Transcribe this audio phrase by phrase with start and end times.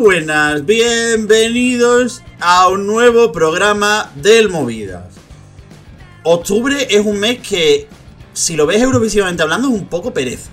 [0.00, 5.04] buenas, bienvenidos a un nuevo programa del Movidas.
[6.22, 7.86] Octubre es un mes que,
[8.32, 10.48] si lo ves eurovisivamente hablando, es un poco pereza.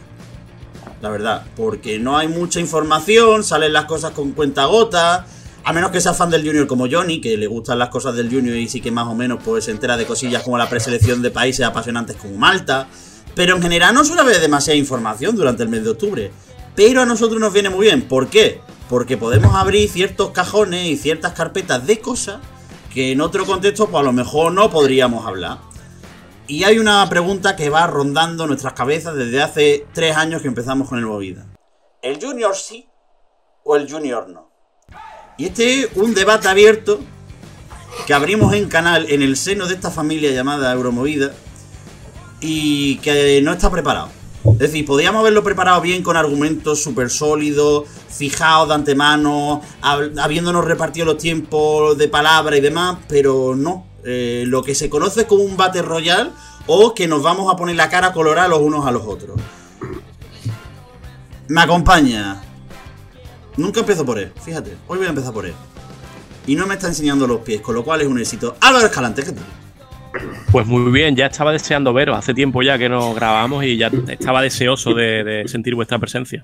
[1.02, 5.25] La verdad, porque no hay mucha información, salen las cosas con cuenta gota.
[5.64, 8.29] A menos que sea fan del Junior como Johnny, que le gustan las cosas del
[8.29, 11.21] Junior y sí que más o menos pues se entera de cosillas como la preselección
[11.21, 12.89] de países apasionantes como Malta.
[13.34, 16.31] Pero en general no suele haber demasiada información durante el mes de octubre.
[16.75, 18.02] Pero a nosotros nos viene muy bien.
[18.02, 18.59] ¿Por qué?
[18.90, 22.40] Porque podemos abrir ciertos cajones y ciertas carpetas de cosas
[22.94, 25.59] que en otro contexto pues a lo mejor no podríamos hablar.
[26.48, 30.88] Y hay una pregunta que va rondando nuestras cabezas desde hace tres años que empezamos
[30.88, 31.45] con el Movida.
[32.02, 32.88] ¿El Junior sí
[33.64, 34.50] o el Junior no?
[35.38, 37.00] Y este es un debate abierto
[38.06, 41.34] que abrimos en canal en el seno de esta familia llamada Euromovida
[42.40, 44.09] y que no está preparado.
[44.46, 51.06] Es decir, podríamos haberlo preparado bien con argumentos súper sólidos, fijados de antemano, habiéndonos repartido
[51.06, 53.86] los tiempos de palabra y demás, pero no.
[54.03, 56.31] Eh, lo que se conoce como un Battle Royal
[56.66, 59.38] o que nos vamos a poner la cara colorada los unos a los otros.
[61.50, 62.42] Me acompaña.
[63.58, 64.78] Nunca empiezo por él, fíjate.
[64.88, 65.54] Hoy voy a empezar por él.
[66.45, 68.56] Y no me está enseñando los pies, con lo cual es un éxito.
[68.61, 69.44] Álvaro Escalante, ¿qué tal?
[70.52, 72.17] Pues muy bien, ya estaba deseando veros.
[72.17, 76.41] Hace tiempo ya que nos grabamos y ya estaba deseoso de, sentir vuestra presencia.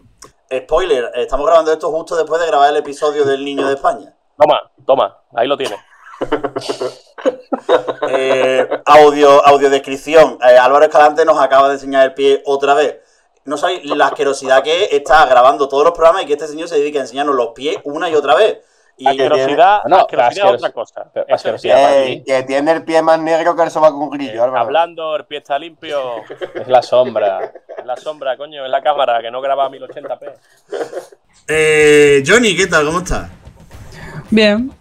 [0.51, 4.13] Spoiler, estamos grabando esto justo después de grabar el episodio del Niño de España.
[4.37, 5.79] Toma, toma, ahí lo tienes.
[8.09, 10.37] eh, audio, audiodescripción.
[10.47, 12.99] Eh, Álvaro Escalante nos acaba de enseñar el pie otra vez.
[13.45, 16.77] No sabéis la asquerosidad que está grabando todos los programas y que este señor se
[16.77, 18.59] dedica a enseñarnos los pies una y otra vez.
[18.97, 21.11] Y asquerosidad, no, asquerosidad es otra cosa.
[21.13, 24.45] que tiene el pie más negro que el soba con grillo.
[24.45, 26.17] Eh, hablando, el pie está limpio.
[26.53, 27.51] Es la sombra.
[27.77, 30.33] Es la sombra, coño, es la cámara que no graba a 1080p.
[31.47, 32.85] Eh, Johnny, ¿qué tal?
[32.85, 33.29] ¿Cómo estás?
[34.29, 34.71] Bien.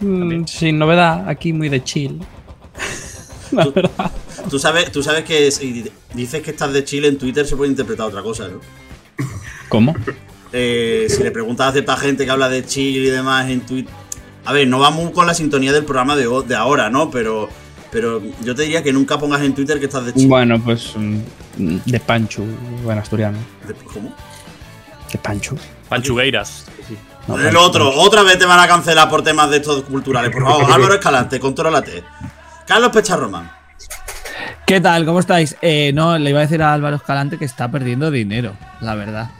[0.00, 2.20] Mm, sin novedad, aquí muy de chill.
[3.52, 4.10] La verdad.
[4.50, 7.70] Tú sabes, tú sabes que si dices que estás de Chile en Twitter se puede
[7.70, 8.60] interpretar otra cosa, ¿no?
[9.68, 9.94] ¿Cómo?
[10.56, 13.92] Eh, si le preguntas a cierta gente que habla de Chile y demás en Twitter.
[14.44, 17.10] A ver, no vamos con la sintonía del programa de, de ahora, ¿no?
[17.10, 17.48] Pero,
[17.90, 20.28] pero yo te diría que nunca pongas en Twitter que estás de Chile.
[20.28, 21.18] Bueno, pues mm,
[21.84, 22.44] de Panchu,
[22.84, 23.36] buen asturiano.
[23.92, 24.14] ¿Cómo?
[25.10, 25.56] De Panchu.
[25.88, 26.66] Panchugueiras.
[26.86, 26.96] Sí.
[27.48, 30.30] el otro, otra vez te van a cancelar por temas de estos culturales.
[30.30, 32.04] Por favor, Álvaro Escalante, contrólate.
[32.64, 33.50] Carlos Pecharromán.
[34.68, 35.04] ¿Qué tal?
[35.04, 35.56] ¿Cómo estáis?
[35.60, 39.30] Eh, no, le iba a decir a Álvaro Escalante que está perdiendo dinero, la verdad.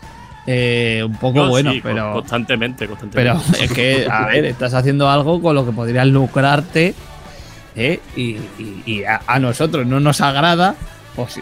[0.46, 2.12] Eh, un poco bueno, pero.
[2.14, 3.42] Constantemente, constantemente.
[3.50, 6.94] Pero es que, a ver, estás haciendo algo con lo que podrías lucrarte
[7.76, 8.00] ¿eh?
[8.16, 10.74] y, a, nosotros no nos agrada,
[11.16, 11.40] pues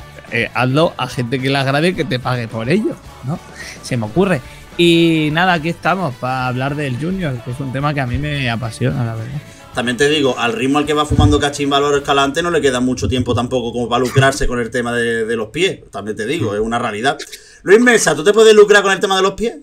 [0.54, 3.38] hazlo a gente que le agrade y que te pague por ello, ¿no?
[3.82, 4.40] Se me ocurre.
[4.78, 8.18] Y nada, aquí estamos para hablar del Junior, que es un tema que a mí
[8.18, 9.40] me apasiona, la verdad.
[9.74, 12.80] También te digo, al ritmo al que va fumando Cachín Valor Escalante no le queda
[12.80, 15.80] mucho tiempo tampoco como para lucrarse con el tema de, los pies.
[15.90, 17.16] También te digo, es una realidad.
[17.62, 19.54] Luis Mesa, ¿tú te puedes lucrar con el tema de los pies?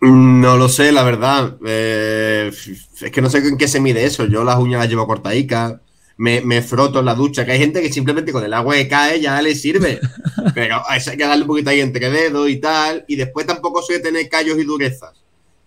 [0.00, 1.56] No lo sé, la verdad.
[1.66, 4.24] Eh, es que no sé en qué se mide eso.
[4.24, 5.74] Yo las uñas las llevo cortadicas.
[6.16, 8.88] Me, me, froto en la ducha, que hay gente que simplemente con el agua que
[8.88, 10.00] cae ya le sirve.
[10.54, 13.04] Pero hay que darle un poquito ahí entre dedos y tal.
[13.06, 15.21] Y después tampoco soy de tener callos y durezas.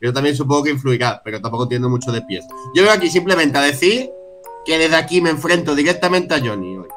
[0.05, 2.45] Yo también supongo que influirá, pero tampoco entiendo mucho de pies.
[2.75, 4.11] Yo vengo aquí simplemente a decir
[4.63, 6.87] que desde aquí me enfrento directamente a Johnny hoy.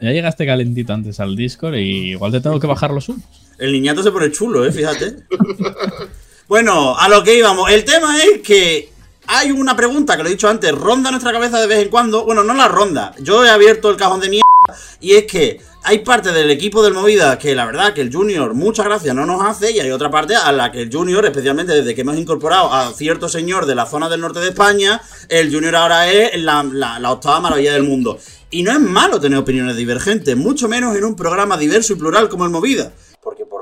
[0.00, 3.24] Ya llegaste calentito antes al Discord y igual te tengo que bajar los humos.
[3.58, 5.16] El niñato se pone chulo, eh, fíjate.
[6.50, 7.70] Bueno, a lo que íbamos.
[7.70, 8.90] El tema es que
[9.28, 12.24] hay una pregunta que lo he dicho antes, ronda nuestra cabeza de vez en cuando.
[12.24, 13.14] Bueno, no la ronda.
[13.20, 14.44] Yo he abierto el cajón de mierda.
[14.98, 18.52] Y es que hay parte del equipo del Movida que la verdad que el Junior,
[18.54, 19.70] muchas gracias, no nos hace.
[19.70, 22.92] Y hay otra parte a la que el Junior, especialmente desde que hemos incorporado a
[22.94, 27.12] cierto señor de la zona del norte de España, el Junior ahora es la, la
[27.12, 28.18] octava maravilla del mundo.
[28.50, 32.28] Y no es malo tener opiniones divergentes, mucho menos en un programa diverso y plural
[32.28, 32.90] como el Movida.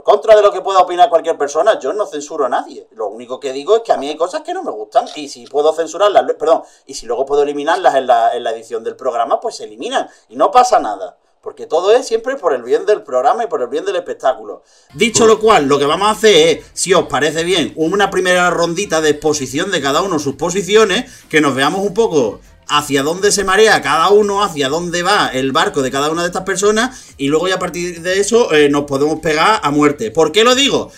[0.08, 2.88] Contra de lo que pueda opinar cualquier persona, yo no censuro a nadie.
[2.92, 5.04] Lo único que digo es que a mí hay cosas que no me gustan.
[5.14, 8.82] Y si puedo censurarlas, perdón, y si luego puedo eliminarlas en la, en la edición
[8.82, 10.08] del programa, pues se eliminan.
[10.30, 11.18] Y no pasa nada.
[11.42, 14.62] Porque todo es siempre por el bien del programa y por el bien del espectáculo.
[14.94, 18.48] Dicho lo cual, lo que vamos a hacer es, si os parece bien, una primera
[18.48, 23.32] rondita de exposición de cada uno sus posiciones, que nos veamos un poco hacia dónde
[23.32, 27.14] se marea cada uno, hacia dónde va el barco de cada una de estas personas
[27.16, 30.10] y luego ya a partir de eso eh, nos podemos pegar a muerte.
[30.10, 30.90] ¿Por qué lo digo?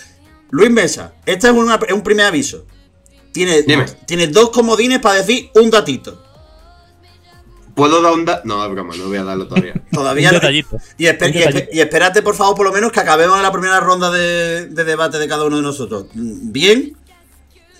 [0.51, 2.67] Luis Mesa, este es, un primer aviso.
[3.33, 6.21] Tienes dos comodines para decir un datito.
[7.75, 9.75] ¿Puedo dar un da No, es broma, no voy a darlo todavía.
[9.93, 10.51] Todavía Un no-.
[10.99, 14.11] Y, espe- Un y espérate, por favor, por lo menos que acabemos la primera ronda
[14.11, 16.07] de, de debate de cada uno de nosotros.
[16.13, 16.97] ¿Bien?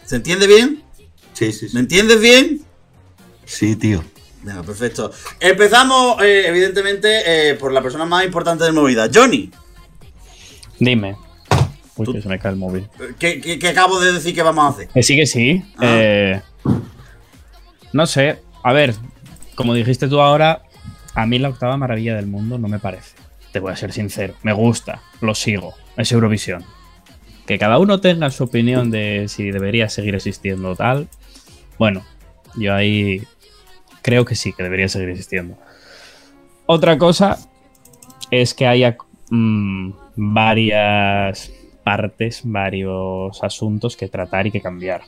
[0.07, 0.83] ¿Se entiende bien?
[1.33, 1.79] Sí, sí, ¿Me sí.
[1.79, 2.65] entiendes bien?
[3.51, 4.03] Sí, tío.
[4.43, 5.11] Venga, perfecto.
[5.41, 9.09] Empezamos, eh, evidentemente, eh, por la persona más importante de movida.
[9.13, 9.51] Johnny,
[10.79, 11.17] Dime.
[11.97, 12.89] Uy, Tú- que se me cae el móvil.
[13.19, 14.89] ¿qué, qué- qué acabo de decir que vamos a hacer?
[14.89, 15.63] Que sí, que sí.
[15.77, 15.81] Ah.
[15.85, 16.41] Eh,
[17.93, 18.41] no sé.
[18.63, 18.95] A ver,
[19.57, 20.63] como dijiste tú ahora,
[21.15, 23.15] a mí la octava maravilla del mundo no me parece.
[23.53, 24.35] Te voy a ser sincero.
[24.43, 25.75] Me gusta, lo sigo.
[25.97, 26.65] Es Eurovisión.
[27.47, 31.09] Que cada uno tenga su opinión de si debería seguir existiendo o tal.
[31.79, 32.07] Bueno,
[32.57, 33.23] yo ahí
[34.03, 35.57] creo que sí, que debería seguir existiendo.
[36.67, 37.39] Otra cosa
[38.31, 38.97] es que haya
[39.31, 41.53] mm, varias
[41.83, 45.03] partes, varios asuntos que tratar y que cambiar.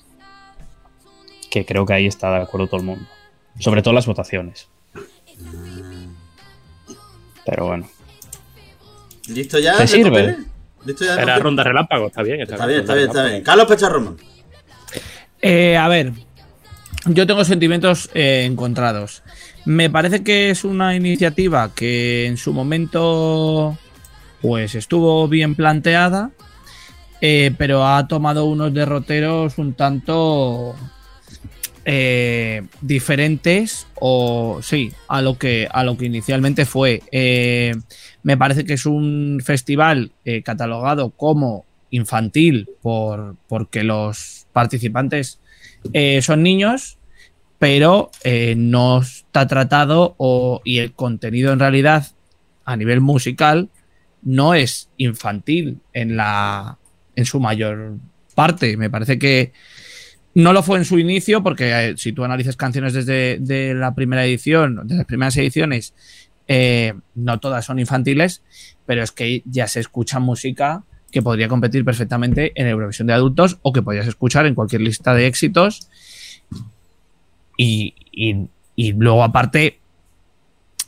[1.51, 3.07] Que creo que ahí está de acuerdo todo el mundo.
[3.59, 4.69] Sobre todo las votaciones.
[7.45, 7.89] Pero bueno.
[9.29, 9.77] ¿Listo ya?
[9.77, 10.11] ¿Te sirve?
[10.11, 10.47] papeles?
[10.85, 11.21] ¿Listo ya?
[11.21, 12.41] Era ronda relámpago, está bien.
[12.41, 13.43] Está bien, está bien, está bien.
[13.43, 14.17] Carlos Pecharroman.
[15.41, 16.13] Eh, a ver,
[17.07, 19.23] yo tengo sentimientos eh, encontrados.
[19.65, 23.79] Me parece que es una iniciativa que en su momento
[24.41, 26.33] pues estuvo bien planteada,
[27.21, 30.75] eh, pero ha tomado unos derroteros un tanto
[31.85, 37.03] eh, diferentes o sí a lo que a lo que inicialmente fue.
[37.13, 37.73] Eh,
[38.25, 40.11] me parece que es un festival
[40.45, 45.39] catalogado como infantil por porque los participantes
[45.93, 46.99] eh, son niños,
[47.59, 52.07] pero eh, no está tratado o, y el contenido en realidad
[52.65, 53.69] a nivel musical
[54.23, 56.79] no es infantil en la
[57.15, 57.97] en su mayor
[58.35, 58.77] parte.
[58.77, 59.53] Me parece que
[60.35, 63.95] no lo fue en su inicio, porque eh, si tú analizas canciones desde de la
[63.95, 65.95] primera edición, de las primeras ediciones,
[67.15, 68.43] no todas son infantiles,
[68.85, 73.59] pero es que ya se escucha música que podría competir perfectamente en Eurovisión de adultos
[73.63, 75.89] o que podrías escuchar en cualquier lista de éxitos.
[77.57, 79.79] Y, y- y luego, aparte,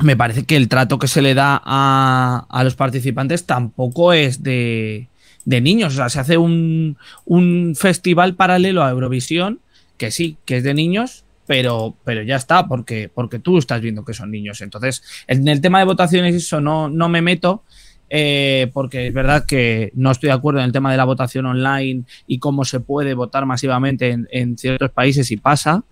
[0.00, 4.42] me parece que el trato que se le da a, a los participantes tampoco es
[4.42, 5.08] de,
[5.44, 5.92] de niños.
[5.92, 9.60] O sea, se hace un, un festival paralelo a Eurovisión,
[9.98, 14.04] que sí, que es de niños, pero, pero ya está, porque, porque tú estás viendo
[14.04, 14.62] que son niños.
[14.62, 17.62] Entonces, en el tema de votaciones, eso no, no me meto.
[18.10, 21.46] Eh, porque es verdad que no estoy de acuerdo en el tema de la votación
[21.46, 25.84] online y cómo se puede votar masivamente en, en ciertos países y pasa.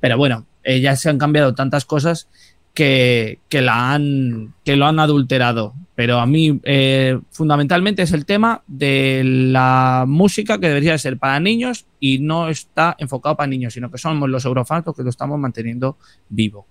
[0.00, 2.28] Pero bueno, eh, ya se han cambiado tantas cosas
[2.74, 5.74] que, que la han, que lo han adulterado.
[5.94, 11.38] Pero a mí, eh, fundamentalmente, es el tema de la música que debería ser para
[11.38, 15.10] niños y no está enfocado para niños, sino que somos los eurofans los que lo
[15.10, 15.96] estamos manteniendo
[16.28, 16.66] vivo.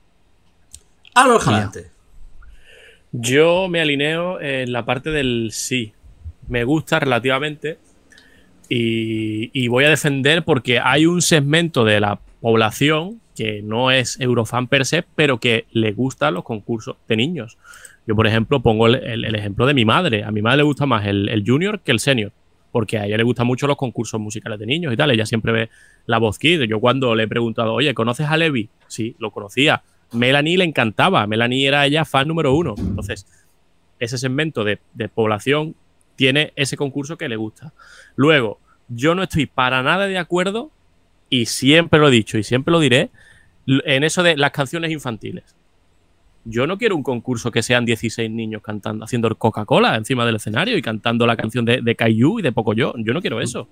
[1.15, 1.92] Álvaro Jalante.
[3.15, 5.93] Yo me alineo en la parte del sí.
[6.47, 7.77] Me gusta relativamente.
[8.69, 14.67] Y, voy a defender porque hay un segmento de la población que no es Eurofan
[14.67, 17.59] per se, pero que le gustan los concursos de niños.
[18.07, 20.23] Yo, por ejemplo, pongo el ejemplo de mi madre.
[20.23, 22.31] A mi madre le gusta más el, el junior que el senior.
[22.71, 25.11] Porque a ella le gustan mucho los concursos musicales de niños y tal.
[25.11, 25.69] Ella siempre ve
[26.07, 26.63] la voz kid.
[26.63, 28.69] Yo cuando le he preguntado, oye, ¿conoces a Levi?
[28.87, 29.83] Sí, lo conocía.
[30.13, 31.25] Melanie le encantaba.
[31.27, 32.75] Melanie era ella fan número uno.
[32.77, 33.27] Entonces,
[33.99, 34.79] ese segmento de,
[35.13, 35.75] población
[36.15, 37.73] tiene ese concurso que le gusta.
[38.15, 40.71] Luego, yo no estoy para nada de acuerdo,
[41.29, 43.09] y siempre lo he dicho y siempre lo diré,
[43.65, 45.55] en eso de las canciones infantiles.
[46.45, 50.77] Yo no quiero un concurso que sean 16 niños cantando, haciendo Coca-Cola encima del escenario
[50.77, 52.93] y cantando la canción de, de Caillou y de Pocoyo.
[52.97, 53.69] Yo no quiero eso.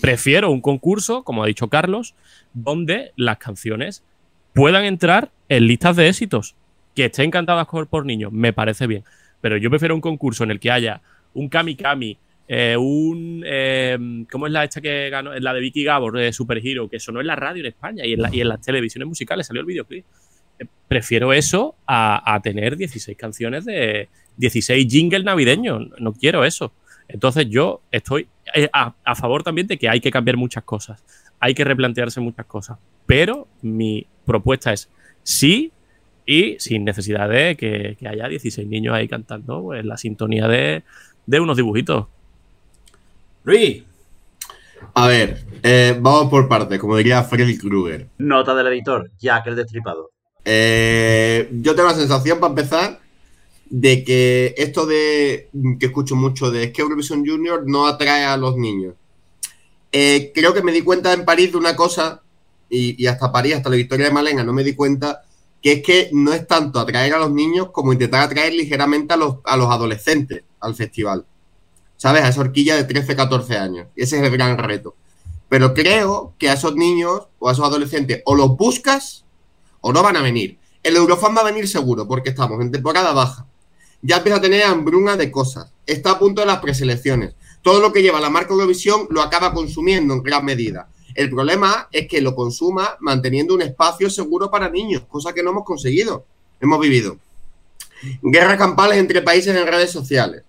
[0.00, 2.14] Prefiero un concurso, como ha dicho Carlos,
[2.54, 4.04] donde las canciones
[4.52, 6.54] puedan entrar en listas de éxitos.
[6.94, 9.04] Que estén cantadas por, niños, me parece bien.
[9.40, 11.00] Pero yo prefiero un concurso en el que haya
[11.32, 13.44] un Kami Kami, eh, un.
[13.46, 13.96] eh,
[14.30, 15.32] ¿Cómo es la esta que ganó?
[15.38, 18.14] La de Vicky Gabor, de Super Hero, que sonó en la radio en España y
[18.14, 20.04] en, la- y en las televisiones musicales salió el videoclip.
[20.58, 25.88] Eh, Prefiero eso a, tener 16 canciones de 16 jingles navideños.
[26.00, 26.72] No quiero eso.
[27.06, 31.04] Entonces yo estoy eh, a favor también de que hay que cambiar muchas cosas.
[31.38, 32.78] Hay que replantearse muchas cosas.
[33.08, 34.90] Pero mi propuesta es
[35.22, 35.72] sí
[36.26, 40.82] y sin necesidad de que, que haya 16 niños ahí cantando pues, la sintonía de,
[41.24, 42.06] de unos dibujitos.
[43.44, 43.82] Luis.
[44.92, 48.08] A ver, eh, vamos por partes, como diría Freddy Krueger.
[48.18, 50.10] Nota del editor, Jack el Destripador.
[50.44, 53.00] Eh, yo tengo la sensación, para empezar,
[53.70, 55.48] de que esto de
[55.80, 58.94] que escucho mucho de es que Eurovisión Junior no atrae a los niños.
[59.92, 62.22] Eh, creo que me di cuenta en París de una cosa,
[62.70, 65.22] y, hasta París, hasta la victoria de Malena, no me di cuenta,
[65.62, 69.16] que es que no es tanto atraer a los niños como intentar atraer ligeramente a
[69.16, 71.26] los, a los adolescentes al festival.
[71.96, 72.22] ¿Sabes?
[72.22, 73.88] A esa horquilla de 13, 14 años.
[73.96, 74.94] Ese es el gran reto.
[75.48, 79.24] Pero creo que a esos niños o a esos adolescentes o los buscas
[79.80, 80.58] o no van a venir.
[80.82, 83.46] El Eurofan va a venir seguro porque estamos en temporada baja.
[84.02, 85.72] Ya empieza a tener hambruna de cosas.
[85.86, 87.34] Está a punto de las preselecciones.
[87.62, 90.88] Todo lo que lleva la marca Eurovisión lo acaba consumiendo en gran medida.
[91.18, 95.50] El problema es que lo consuma manteniendo un espacio seguro para niños, cosa que no
[95.50, 96.24] hemos conseguido.
[96.60, 97.18] Hemos vivido
[98.22, 100.44] guerras campales entre países en redes sociales.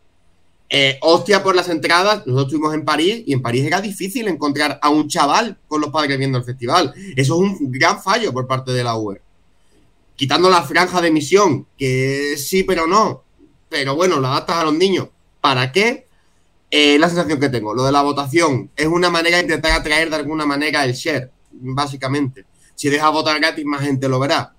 [0.70, 4.78] Eh, hostia por las entradas, nosotros estuvimos en París y en París era difícil encontrar
[4.80, 6.94] a un chaval con los padres viendo el festival.
[7.16, 9.20] Eso es un gran fallo por parte de la UE.
[10.16, 13.24] Quitando la franja de emisión, que sí, pero no.
[13.70, 15.08] Pero bueno, lo adaptas a los niños.
[15.42, 16.09] ¿Para qué?
[16.72, 17.74] Eh, la sensación que tengo.
[17.74, 21.32] Lo de la votación es una manera de intentar atraer de alguna manera el share,
[21.52, 22.46] básicamente.
[22.76, 24.56] Si dejas votar gratis, más gente lo verá.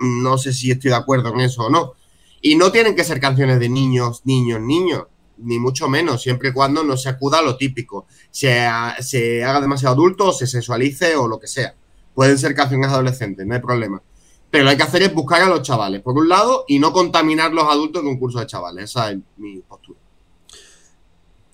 [0.00, 1.92] No sé si estoy de acuerdo con eso o no.
[2.40, 5.04] Y no tienen que ser canciones de niños, niños, niños,
[5.38, 8.06] ni mucho menos, siempre y cuando no se acuda a lo típico.
[8.30, 8.68] Se,
[9.00, 11.74] se haga demasiado adulto, se sexualice o lo que sea.
[12.14, 14.02] Pueden ser canciones adolescentes, no hay problema.
[14.50, 16.80] Pero lo que hay que hacer es buscar a los chavales, por un lado, y
[16.80, 18.84] no contaminar los adultos con cursos de chavales.
[18.84, 20.01] Esa es mi postura.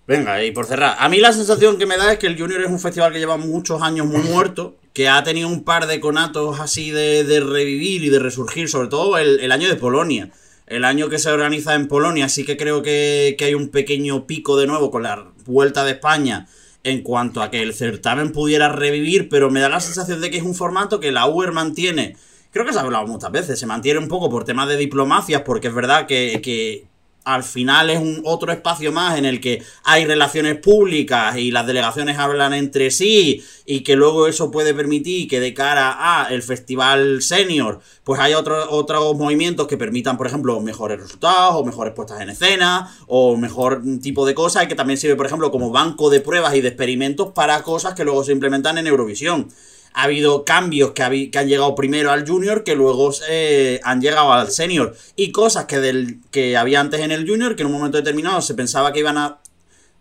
[0.08, 2.62] Venga, y por cerrar, a mí la sensación que me da es que el Junior
[2.62, 6.00] es un festival que lleva muchos años muy muerto, que ha tenido un par de
[6.00, 10.30] conatos así de, de revivir y de resurgir, sobre todo el, el, año de Polonia.
[10.66, 14.26] El año que se organiza en Polonia, sí que creo que, que hay un pequeño
[14.26, 16.48] pico de nuevo con la vuelta de España
[16.84, 20.38] en cuanto a que el certamen pudiera revivir, pero me da la sensación de que
[20.38, 22.16] es un formato que la UER mantiene.
[22.50, 25.42] Creo que se ha hablado muchas veces, se mantiene un poco por temas de diplomacias,
[25.42, 26.86] porque es verdad que, que
[27.28, 31.66] al final es un otro espacio más en el que hay relaciones públicas y las
[31.66, 36.42] delegaciones hablan entre sí y que luego eso puede permitir que de cara a el
[36.42, 41.92] festival senior pues haya otros otros movimientos que permitan por ejemplo mejores resultados o mejores
[41.92, 45.70] puestas en escena o mejor tipo de cosas y que también sirve por ejemplo como
[45.70, 49.49] banco de pruebas y de experimentos para cosas que luego se implementan en Eurovisión
[49.92, 54.33] ha habido cambios que, que, han llegado primero al junior que luego eh, han llegado
[54.33, 54.97] al senior.
[55.16, 58.40] Y cosas que, del, que había antes en el junior que en un momento determinado
[58.40, 59.38] se pensaba que iban a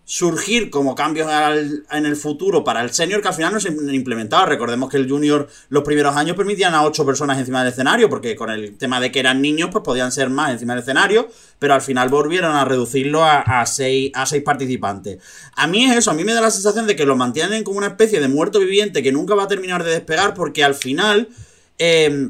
[0.09, 1.29] surgir como cambios
[1.91, 4.45] en el futuro para el senior que al final no se implementaba.
[4.45, 8.33] Recordemos que el junior los primeros años permitían a ocho personas encima del escenario, porque
[8.37, 11.27] con el tema de que eran niños, pues podían ser más encima del escenario,
[11.59, 15.21] pero al final volvieron a reducirlo a, a, seis, a seis participantes.
[15.57, 17.79] A mí es eso, a mí me da la sensación de que lo mantienen como
[17.79, 21.27] una especie de muerto viviente que nunca va a terminar de despegar, porque al final,
[21.79, 22.29] eh,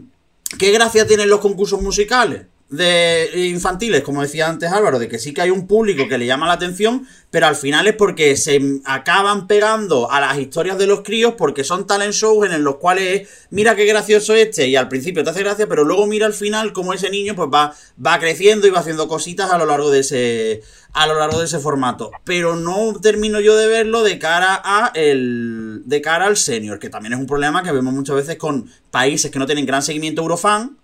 [0.57, 2.47] ¿qué gracia tienen los concursos musicales?
[2.69, 6.25] De infantiles, como decía antes Álvaro, de que sí que hay un público que le
[6.25, 10.85] llama la atención, pero al final es porque se acaban pegando a las historias de
[10.85, 14.89] los críos porque son talent shows en los cuales mira qué gracioso este y al
[14.89, 17.73] principio te hace gracia, pero luego mira al final como ese niño pues va,
[18.05, 20.61] va creciendo y va haciendo cositas a lo largo de ese
[20.93, 24.91] a lo largo de ese formato, pero no termino yo de verlo de cara a
[24.95, 28.69] el de cara al senior, que también es un problema que vemos muchas veces con
[28.89, 30.77] países que no tienen gran seguimiento eurofan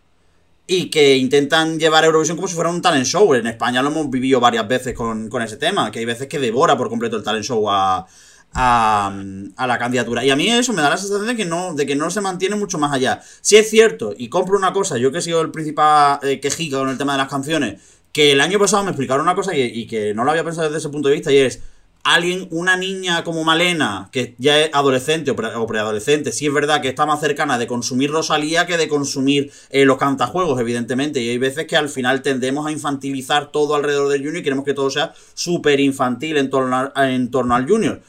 [0.66, 3.34] y que intentan llevar Eurovisión como si fuera un talent show.
[3.34, 6.40] En España lo hemos vivido varias veces con, con ese tema, que hay veces que
[6.40, 8.06] devora por completo el talent show a,
[8.54, 9.22] a,
[9.58, 10.24] a, la candidatura.
[10.24, 12.22] Y a mí eso me da la sensación de que no, de que no se
[12.22, 13.22] mantiene mucho más allá.
[13.42, 16.78] Si es cierto, y compro una cosa, yo que he sido el principal eh, quejica
[16.78, 17.82] con el tema de las canciones,
[18.14, 20.78] que el año pasado me explicaron una cosa y que no lo había pensado desde
[20.78, 21.62] ese punto de vista, y es
[22.04, 26.54] alguien, una niña como Malena, que ya es adolescente o, pre o preadolescente, sí es
[26.54, 31.22] verdad que está más cercana de consumir Rosalía que de consumir eh, los cantajuegos, evidentemente.
[31.22, 34.66] Y hay veces que al final tendemos a infantilizar todo alrededor del Junior y queremos
[34.66, 38.02] que todo sea súper infantil en torno, en torno al Junior.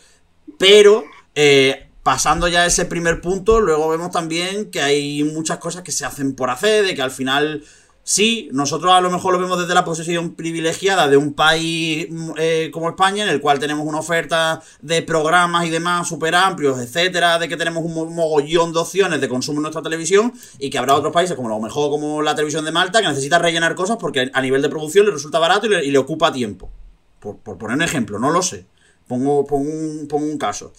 [0.58, 5.82] Pero, eh, pasando ya a ese primer punto, luego vemos también que hay muchas cosas
[5.82, 7.62] que se hacen por hacer, de que al final
[8.06, 12.06] Sí, nosotros a lo mejor lo vemos desde la posición privilegiada de un país
[12.36, 16.78] eh, como España, en el cual tenemos una oferta de programas y demás súper amplios,
[16.78, 20.76] etcétera, de que tenemos un mogollón de opciones de consumo en nuestra televisión y que
[20.76, 23.96] habrá otros países, como lo mejor como la televisión de Malta, que necesita rellenar cosas
[23.98, 26.70] porque a nivel de producción le resulta barato y le, y le ocupa tiempo.
[27.20, 28.66] Por, por, poner un ejemplo, no lo sé.
[29.08, 30.74] Pongo, pongo, un, pongo un caso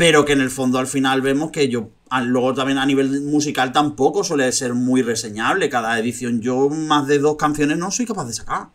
[0.00, 1.90] pero que en el fondo al final vemos que yo
[2.22, 5.68] luego también a nivel musical tampoco suele ser muy reseñable.
[5.68, 8.68] Cada edición yo más de dos canciones no soy capaz de sacar.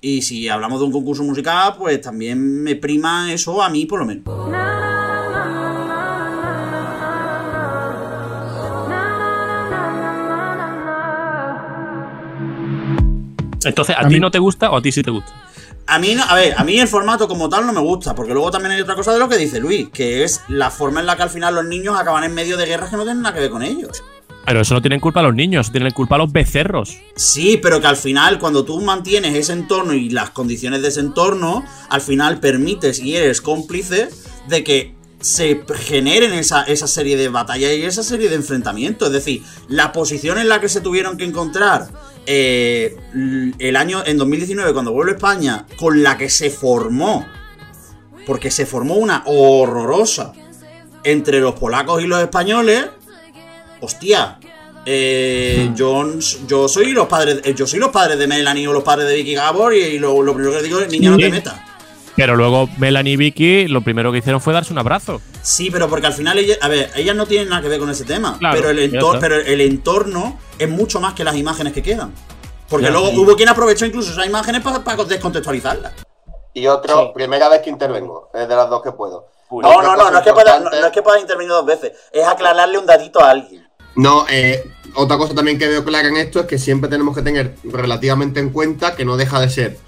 [0.00, 4.00] Y si hablamos de un concurso musical pues también me prima eso a mí por
[4.00, 4.24] lo menos.
[13.64, 14.20] Entonces a, a ti mí...
[14.20, 15.32] no te gusta o a ti sí te gusta
[15.90, 18.34] A mí, no, a ver, a mí el formato como tal no me gusta, porque
[18.34, 21.06] luego también hay otra cosa de lo que dice Luis, que es la forma en
[21.06, 23.34] la que al final los niños acaban en medio de guerras que no tienen nada
[23.34, 24.04] que ver con ellos.
[24.44, 26.94] Pero eso no tienen culpa los niños, tienen culpa los becerros.
[27.16, 31.00] Sí, pero que al final, cuando tú mantienes ese entorno y las condiciones de ese
[31.00, 34.10] entorno, al final permites y eres cómplice
[34.46, 39.08] de que se generen esa, esa serie de batallas y esa serie de enfrentamientos.
[39.08, 41.88] Es decir, la posición en la que se tuvieron que encontrar
[42.26, 42.96] eh,
[43.58, 47.26] el año en 2019, cuando vuelve a España, con la que se formó,
[48.26, 50.32] porque se formó una horrorosa
[51.02, 52.86] entre los polacos y los españoles.
[53.80, 54.38] Hostia,
[54.86, 59.08] eh, yo, yo soy los padres, yo soy los padres de Melanie o los padres
[59.08, 61.67] de Vicky Gabor y, y lo, lo primero que digo es niña no te metas.
[62.18, 65.20] Pero luego Melanie y Vicky lo primero que hicieron fue darse un abrazo.
[65.40, 67.88] Sí, pero porque al final ellas, a ver, ellas no tienen nada que ver con
[67.90, 68.36] ese tema.
[68.38, 69.20] Claro, pero, el ya entor- está.
[69.20, 72.12] pero el entorno es mucho más que las imágenes que quedan.
[72.68, 73.18] Porque Ya, luego sí.
[73.18, 75.92] hubo quien aprovechó incluso esas imágenes para descontextualizarlas.
[76.54, 77.10] Y otro, Sí.
[77.14, 79.26] primera vez que intervengo, es de las dos que puedo.
[79.50, 81.92] Uy, No, no, no, no es, que puedas, no, es que puedas intervenir dos veces.
[82.12, 83.66] Es aclararle un datito a alguien.
[83.94, 84.62] No, eh,
[84.94, 88.40] otra cosa también que veo clara en esto es que siempre tenemos que tener relativamente
[88.40, 89.78] en cuenta que no deja de ser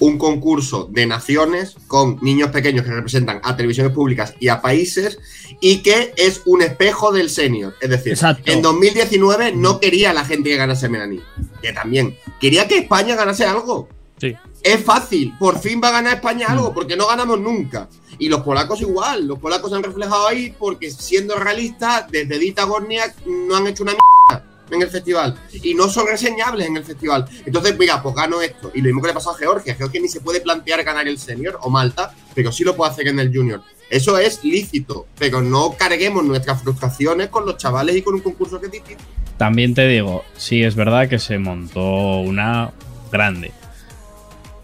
[0.00, 5.18] un concurso de naciones con niños pequeños que representan a televisiones públicas y a países
[5.60, 7.74] y que es un espejo del senior.
[7.80, 8.50] Es decir, Exacto.
[8.50, 11.22] en 2019 no quería la gente que ganase Melanie,
[11.60, 13.88] que también quería que España ganase algo.
[14.18, 14.34] Sí.
[14.62, 17.88] Es fácil, por fin va a ganar España algo, porque no ganamos nunca.
[18.18, 22.64] Y los polacos igual, los polacos se han reflejado ahí porque siendo realistas, desde Dita
[22.64, 25.38] Gorniak no han hecho una mierda en el festival.
[25.52, 27.26] Y no son reseñables en el festival.
[27.44, 28.70] Entonces, mira, pues gano esto.
[28.74, 29.74] Y lo mismo que le pasó a Georgia.
[29.74, 33.08] Georgia ni se puede plantear ganar el senior o Malta, pero sí lo puede hacer
[33.08, 33.62] en el junior.
[33.90, 38.60] Eso es lícito, pero no carguemos nuestras frustraciones con los chavales y con un concurso
[38.60, 39.02] que es distinto.
[39.38, 42.72] También te digo, sí, es verdad que se montó una
[43.10, 43.52] grande.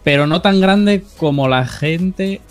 [0.02, 2.42] Pero no tan grande como la gente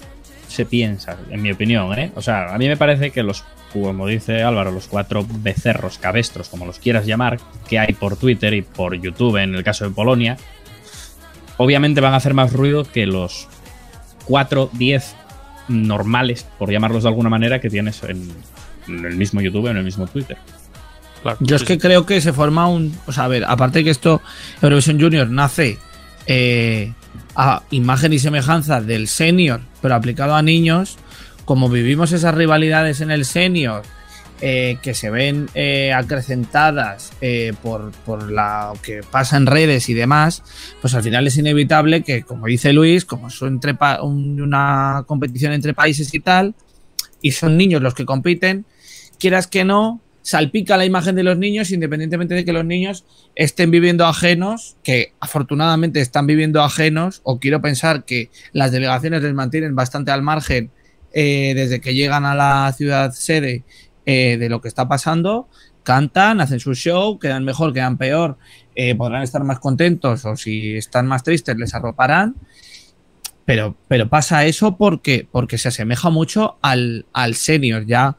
[0.47, 2.11] se piensa, en mi opinión, ¿eh?
[2.15, 3.43] O sea, a mí me parece que los,
[3.81, 8.53] como dice Álvaro, los cuatro becerros, cabestros, como los quieras llamar, que hay por Twitter
[8.53, 10.37] y por YouTube en el caso de Polonia,
[11.57, 13.47] obviamente van a hacer más ruido que los
[14.25, 15.15] 4, 10
[15.69, 18.29] normales, por llamarlos de alguna manera, que tienes en,
[18.87, 20.37] en el mismo YouTube o en el mismo Twitter.
[21.21, 21.37] Claro.
[21.39, 21.79] Yo es que sí.
[21.79, 22.97] creo que se forma un.
[23.07, 24.21] O sea, a ver, aparte que esto,
[24.61, 25.77] Eurovisión Junior nace
[26.27, 26.91] eh,
[27.35, 30.97] a imagen y semejanza del senior, pero aplicado a niños,
[31.45, 33.83] como vivimos esas rivalidades en el senior,
[34.41, 39.93] eh, que se ven eh, acrecentadas eh, por, por lo que pasa en redes y
[39.93, 40.43] demás,
[40.81, 45.73] pues al final es inevitable que, como dice Luis, como es entre una competición entre
[45.73, 46.55] países y tal,
[47.21, 48.65] y son niños los que compiten,
[49.17, 53.71] quieras que no, salpica la imagen de los niños, independientemente de que los niños estén
[53.71, 59.73] viviendo ajenos, que afortunadamente están viviendo ajenos, o quiero pensar que las delegaciones les mantienen
[59.75, 60.71] bastante al margen
[61.13, 63.63] eh, desde que llegan a la ciudad sede
[64.05, 65.47] eh, de lo que está pasando,
[65.83, 68.37] cantan, hacen su show, quedan mejor, quedan peor,
[68.75, 72.35] eh, podrán estar más contentos o si están más tristes les arroparán.
[73.45, 78.15] Pero, pero pasa eso porque, porque se asemeja mucho al, al senior, ya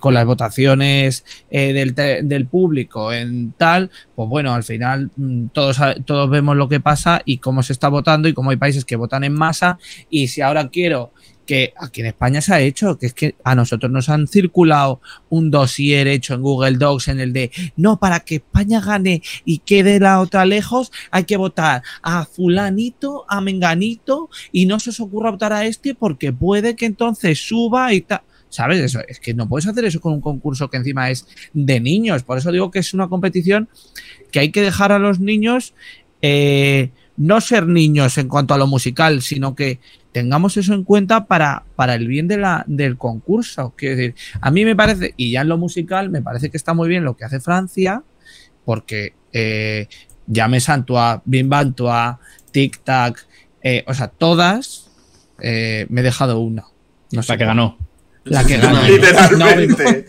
[0.00, 6.28] con las votaciones del, del público en tal, pues bueno, al final mm, todos, todos
[6.28, 9.22] vemos lo que pasa y cómo se está votando y cómo hay países que votan
[9.22, 9.78] en masa.
[10.10, 11.12] Y si ahora quiero
[11.46, 15.00] que aquí en España se ha hecho, que es que a nosotros nos han circulado
[15.30, 19.58] un dossier hecho en Google Docs en el de no, para que España gane y
[19.58, 25.00] quede la otra lejos, hay que votar a fulanito, a menganito y no se os
[25.00, 28.20] ocurra votar a este porque puede que entonces suba y tal.
[28.48, 28.80] ¿Sabes?
[28.80, 32.22] Eso, es que no puedes hacer eso con un concurso que encima es de niños.
[32.22, 33.68] Por eso digo que es una competición
[34.30, 35.74] que hay que dejar a los niños
[36.22, 39.78] eh, no ser niños en cuanto a lo musical, sino que
[40.12, 43.74] tengamos eso en cuenta para, para el bien de la, del concurso.
[43.76, 46.74] Quiero decir, a mí me parece, y ya en lo musical, me parece que está
[46.74, 48.02] muy bien lo que hace Francia,
[48.64, 49.88] porque eh,
[50.26, 52.18] Llame Santua, Bim Bantua,
[52.50, 53.26] Tic Tac,
[53.62, 54.90] eh, o sea, todas,
[55.40, 56.64] eh, me he dejado una.
[57.12, 57.56] No sé La que cuál.
[57.56, 57.78] ganó.
[58.24, 58.82] La que ganó.
[58.82, 60.04] Literalmente.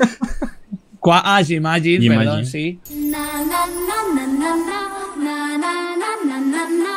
[0.99, 2.17] Qua- ah, Imagine, Imagine.
[2.17, 2.79] perdón, sí.
[2.89, 4.81] Na na na na na na
[5.17, 6.96] na na na na na na na na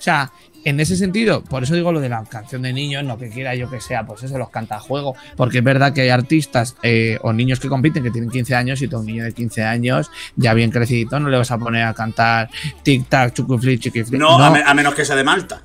[0.00, 0.32] O sea,
[0.64, 3.54] en ese sentido, por eso digo lo de la canción de niños, no que quiera
[3.54, 6.74] yo que sea, pues eso los canta a juego, porque es verdad que hay artistas
[6.82, 9.32] eh, o niños que compiten que tienen 15 años y tú a un niño de
[9.32, 12.50] 15 años, ya bien crecidito, no le vas a poner a cantar
[12.82, 14.18] tic tac, chucufli, chiquifli.
[14.18, 15.62] No, A, me- a menos que sea de Malta.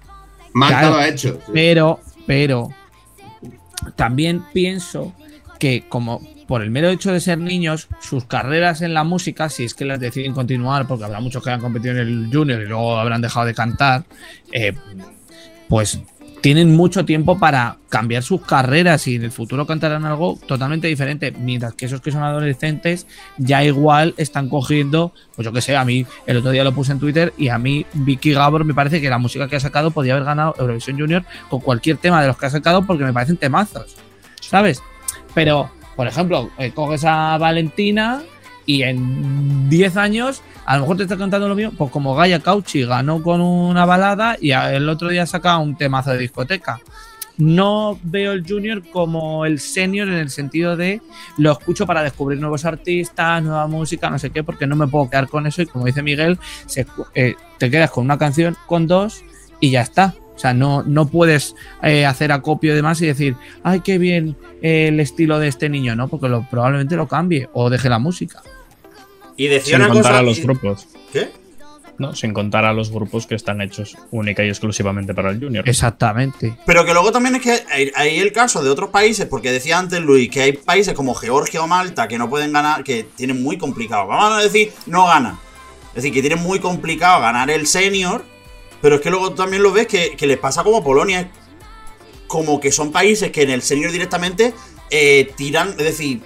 [0.53, 0.93] Malta Claro.
[0.95, 1.39] lo ha hecho.
[1.53, 2.69] Pero, pero,
[3.95, 5.13] también pienso
[5.59, 9.63] que como por el mero hecho de ser niños, sus carreras en la música, si
[9.63, 12.65] es que las deciden continuar, porque habrá muchos que han competido en el junior y
[12.65, 14.03] luego habrán dejado de cantar,
[14.51, 14.73] eh,
[15.67, 15.99] pues
[16.45, 21.31] tienen mucho tiempo para cambiar sus carreras y en el futuro cantarán algo totalmente diferente,
[21.31, 23.07] mientras que esos que son adolescentes
[23.39, 26.91] ya igual están cogiendo, pues yo que sé, a mí el otro día lo puse
[26.91, 29.89] en Twitter y a mí Vicky Gabor me parece que la música que ha sacado
[29.89, 33.11] podía haber ganado Eurovisión Junior con cualquier tema de los que ha sacado porque me
[33.11, 33.95] parecen temazos,
[34.39, 34.83] ¿sabes?
[35.33, 38.23] Pero, por ejemplo, eh, coges a Valentina
[38.65, 42.39] y en 10 años a lo mejor te está cantando lo mismo, pues como Gaia
[42.39, 46.79] Cauchi ganó con una balada y el otro día saca un temazo de discoteca.
[47.37, 51.01] No veo el junior como el senior en el sentido de
[51.37, 55.09] lo escucho para descubrir nuevos artistas, nueva música, no sé qué, porque no me puedo
[55.09, 56.39] quedar con eso y como dice Miguel,
[57.13, 59.23] eh, te quedas con una canción, con dos
[59.59, 60.15] y ya está.
[60.35, 64.35] O sea, no, no puedes eh, hacer acopio de más y decir, ay, qué bien
[64.61, 66.07] eh, el estilo de este niño, ¿no?
[66.09, 68.41] Porque lo, probablemente lo cambie o deje la música.
[69.37, 70.19] Y decía Sin una contar cosa.
[70.19, 70.87] a los y- grupos.
[71.11, 71.29] ¿Qué?
[71.97, 72.13] ¿no?
[72.13, 75.63] Sin contar a los grupos que están hechos única y exclusivamente para el Junior.
[75.67, 76.57] Exactamente.
[76.65, 79.79] Pero que luego también es que hay, hay el caso de otros países, porque decía
[79.79, 83.41] antes Luis que hay países como Georgia o Malta que no pueden ganar, que tienen
[83.41, 84.07] muy complicado.
[84.07, 85.39] Vamos a decir, no gana.
[85.91, 88.25] Es decir, que tienen muy complicado ganar el senior,
[88.85, 91.27] pero es que luego también lo ves que, que les pasa como a Polonia.
[92.27, 94.53] Como que son países que en el senior directamente
[94.91, 96.21] eh, tiran, es decir,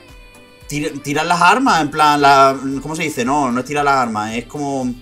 [0.68, 3.24] tir- tiran las armas, en plan, la, ¿cómo se dice?
[3.24, 4.94] No, no es tirar las armas, es como...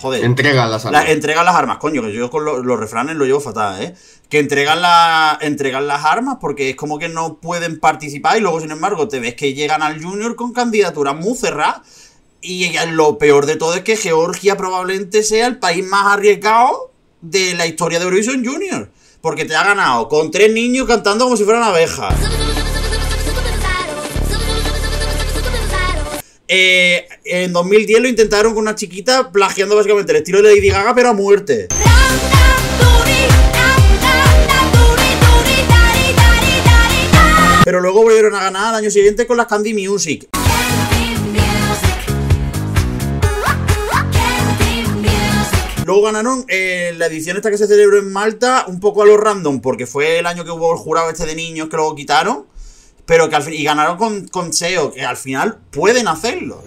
[0.00, 0.22] Joder.
[0.22, 1.02] Entregan las armas.
[1.04, 3.94] La- entregan las armas, coño, que yo con lo- los refranes lo llevo fatal, ¿eh?
[4.28, 8.60] Que entregan, la, entregan las armas porque es como que no pueden participar y luego,
[8.60, 11.80] sin embargo, te ves que llegan al Junior con candidaturas muy cerradas.
[12.40, 16.91] Y lo peor de todo es que Georgia probablemente sea el país más arriesgado
[17.22, 18.90] de la historia de Eurovision Junior.
[19.20, 22.14] Porque te ha ganado con tres niños cantando como si fueran abejas.
[26.48, 30.94] Eh, en 2010 lo intentaron con una chiquita plagiando básicamente el estilo de Lady Gaga,
[30.94, 31.68] pero a muerte.
[37.64, 40.28] Pero luego volvieron a ganar al año siguiente con las Candy Music.
[45.92, 49.18] Luego ganaron eh, la edición esta que se celebró en Malta, un poco a lo
[49.18, 52.46] random, porque fue el año que hubo el jurado este de niños que luego quitaron.
[53.04, 53.52] Pero que al fin.
[53.52, 56.62] Y ganaron con, con SEO, que al final pueden hacerlo.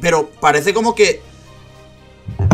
[0.00, 1.20] Pero parece como que.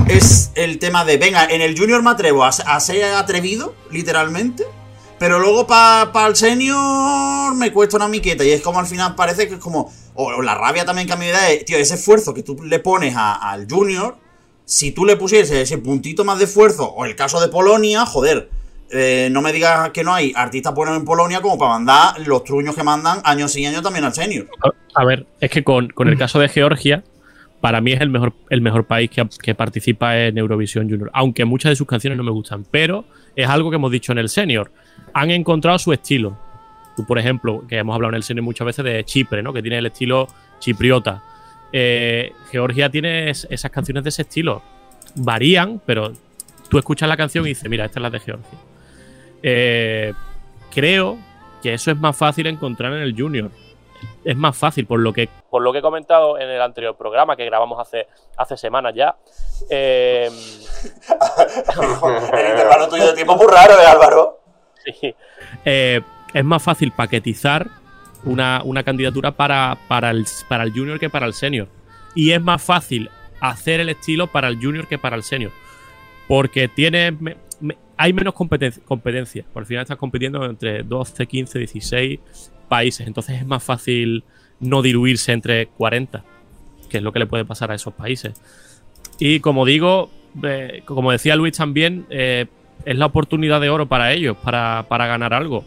[0.09, 1.18] Es el tema de.
[1.18, 4.64] Venga, en el Junior me atrevo a, a ser atrevido, literalmente.
[5.18, 8.45] Pero luego para el senior me cuesta una miqueta.
[8.45, 9.92] Y es como al final parece que es como.
[10.14, 12.57] O, la rabia también que a mí me da es, tío, ese esfuerzo que tú
[12.62, 14.16] le pones a- al junior.
[14.64, 18.48] Si tú le pusieses ese puntito más de esfuerzo, o el caso de Polonia, joder.
[18.94, 22.44] eh, no me digas que no hay artistas buenos en Polonia como para mandar los
[22.44, 24.46] truños que mandan años y años también al senior.
[24.94, 27.03] A ver, es que con, con el caso de Georgia,
[27.62, 31.11] para mí es el mejor, el mejor país que, que participa en Eurovisión Junior.
[31.14, 32.66] Aunque muchas de sus canciones no me gustan.
[32.70, 34.70] Pero es algo que hemos dicho en el Senior.
[35.14, 36.37] Han encontrado su estilo.
[36.96, 39.52] Tú, por ejemplo, que hemos hablado en el Senior muchas veces de Chipre, ¿no?
[39.52, 40.28] Que tiene el estilo
[40.59, 41.22] chipriota.
[41.72, 44.62] Eh, Georgia tiene es- esas canciones de ese estilo.
[45.14, 46.12] Varían, pero
[46.68, 48.59] tú escuchas la canción y dices, mira, esta es la de Georgia.
[49.42, 50.12] Eh,
[50.74, 51.18] creo
[51.62, 53.50] que eso es más fácil encontrar en el Junior
[54.24, 57.37] es más fácil, por lo que, por lo que he comentado en el anterior programa
[57.37, 59.14] que grabamos hace, hace semanas ya.
[59.70, 60.28] Eh,
[62.35, 64.40] el intervalo tuyo de tiempo muy raro, ¿eh, Álvaro?
[65.00, 65.14] sí,
[65.64, 66.00] eh,
[66.35, 67.68] es más fácil paquetizar
[68.25, 71.68] una, una candidatura para, para, el, para el junior que para el senior.
[72.14, 75.51] Y es más fácil hacer el estilo para el junior que para el senior.
[76.29, 79.45] Porque tiene, me- me- hay menos competencia, competencia.
[79.53, 82.21] Por al final estás compitiendo entre 12, 15, 16
[82.68, 83.07] países.
[83.07, 84.25] Entonces es más fácil
[84.61, 86.25] no diluirse entre 40,
[86.88, 88.40] que es lo que le puede pasar a esos países.
[89.18, 90.11] Y como digo,
[90.45, 92.47] eh, como decía Luis también, eh,
[92.85, 95.64] es la oportunidad de oro para ellos, para, para ganar algo.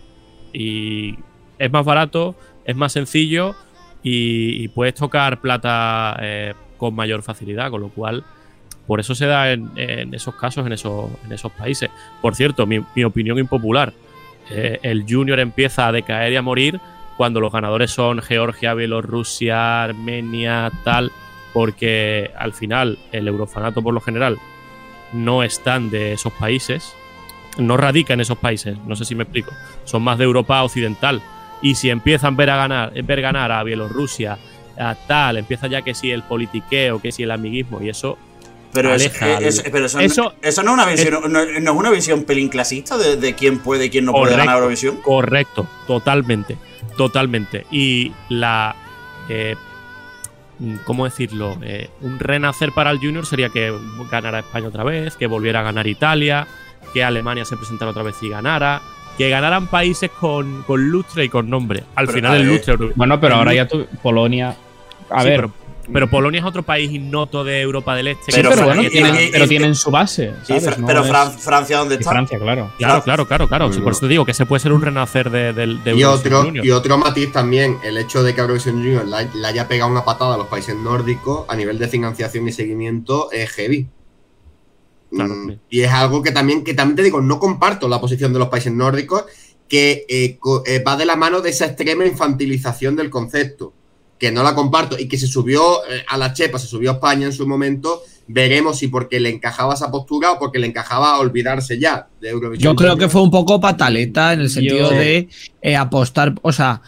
[0.55, 1.17] Y
[1.59, 3.55] es más barato, es más sencillo
[4.01, 8.23] y, puedes tocar plata eh, con mayor facilidad, con lo cual
[8.87, 11.89] por eso se da en, esos casos, en esos, en esos países.
[12.21, 13.93] Por cierto, mi, mi opinión impopular,
[14.51, 16.79] eh, el junior empieza a decaer y a morir
[17.17, 21.11] cuando los ganadores son Georgia, Bielorrusia, Armenia, tal,
[21.53, 24.37] porque al final el eurofanato por lo general
[25.13, 26.95] no están de esos países,
[27.57, 29.51] no radica en esos países, no sé si me explico,
[29.85, 31.21] son más de Europa occidental.
[31.61, 34.37] Y si empiezan ver a ganar, ver ganar a Bielorrusia,
[34.77, 38.17] a tal, empieza ya que si el politiqueo, que si el amiguismo, y eso
[38.73, 39.05] Pero, es-
[39.41, 41.39] es- pero eso, Eso- eso no es una visión, no, no
[41.71, 44.97] es una visión pelín clasista de, de quién puede y quién no puede ganar Eurovisión.
[45.01, 46.57] Correcto, totalmente,
[46.97, 47.65] totalmente.
[47.71, 48.75] Y la,
[49.29, 49.55] eh,
[50.83, 51.57] ¿cómo decirlo?
[51.63, 53.73] Eh, un renacer para el Junior sería que
[54.11, 56.45] ganara España otra vez, que volviera a ganar Italia,
[56.95, 58.81] que Alemania se presentara otra vez y ganara,
[59.17, 61.83] que ganaran países con, con lustre y con nombre.
[61.95, 62.77] Al Pero, final el lustre.
[62.95, 64.55] Bueno, pero ahora ya tu Polonia.
[65.09, 65.35] A Sí, ver.
[65.41, 65.51] pero,
[65.91, 68.31] pero Polonia es otro país ignoto de Europa del Este.
[68.31, 70.33] Pero bueno, tienen, y- pero y- tienen su base.
[70.43, 70.77] ¿sabes?
[70.79, 72.11] No pero es- Francia, ¿dónde y está?
[72.11, 72.71] Francia, claro.
[72.77, 73.73] Claro, claro, claro, claro.
[73.73, 76.01] Sí, por eso te digo que se puede ser un renacer de, del de Y
[76.01, 76.65] Eurovisión otro, Junior.
[76.65, 80.35] y otro matiz también, el hecho de que Eurovisión Junior le haya pegado una patada
[80.35, 83.85] a los países nórdicos a nivel de financiación y seguimiento es heavy.
[85.15, 85.51] Claro, Mm.
[85.69, 88.49] Y es algo que también, que también te digo, no comparto la posición de los
[88.49, 89.25] países nórdicos,
[89.67, 93.73] que eh, co- eh, va de la mano de esa extrema infantilización del concepto,
[94.19, 96.93] que no la comparto y que se subió eh, a la chepa, se subió a
[96.95, 98.01] España en su momento.
[98.27, 102.73] Veremos si porque le encajaba esa postura o porque le encajaba olvidarse ya de Eurovisión.
[102.73, 105.29] Yo creo que fue un poco pataleta en el sentido Yo- de
[105.61, 106.81] eh, apostar, o sea,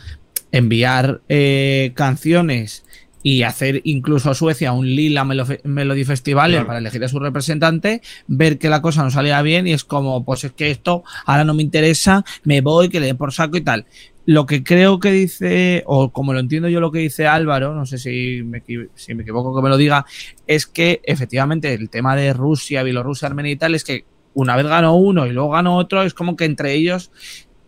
[0.52, 2.84] enviar eh, canciones
[3.23, 6.67] y hacer incluso a Suecia un Lila Melo- Melody Festival Claro.
[6.67, 10.23] para elegir a su representante, ver que la cosa no salía bien y es como,
[10.23, 13.58] pues es que esto ahora no me interesa, me voy, que le den por saco
[13.58, 13.86] y tal.
[14.25, 17.86] Lo que creo que dice, o como lo entiendo yo lo que dice Álvaro, no
[17.86, 18.62] sé si me,
[18.95, 20.06] si me equivoco que me lo diga,
[20.47, 24.67] es que efectivamente el tema de Rusia, Bielorrusia, Armenia y tal es que una vez
[24.67, 27.10] ganó uno y luego ganó otro, es como que entre ellos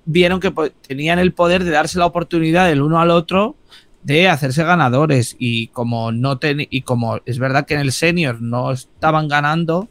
[0.06, 3.56] vieron que po- tenían el poder de darse la oportunidad del uno al otro
[4.04, 8.42] de hacerse ganadores y como no ten- y como es verdad que en el senior
[8.42, 9.90] no estaban ganando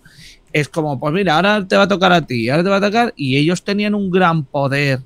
[0.53, 2.81] es como pues mira ahora te va a tocar a ti ahora te va a
[2.81, 5.01] tocar y ellos tenían un gran poder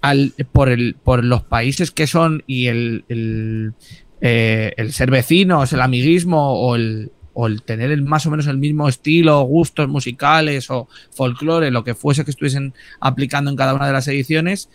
[0.00, 3.74] al, por el por los países que son y el, el,
[4.20, 8.46] eh, el ser vecinos el amiguismo o el o el tener el, más o menos
[8.46, 13.72] el mismo estilo, gustos musicales o folclore, lo que fuese que estuviesen aplicando en cada
[13.72, 14.68] una de las ediciones,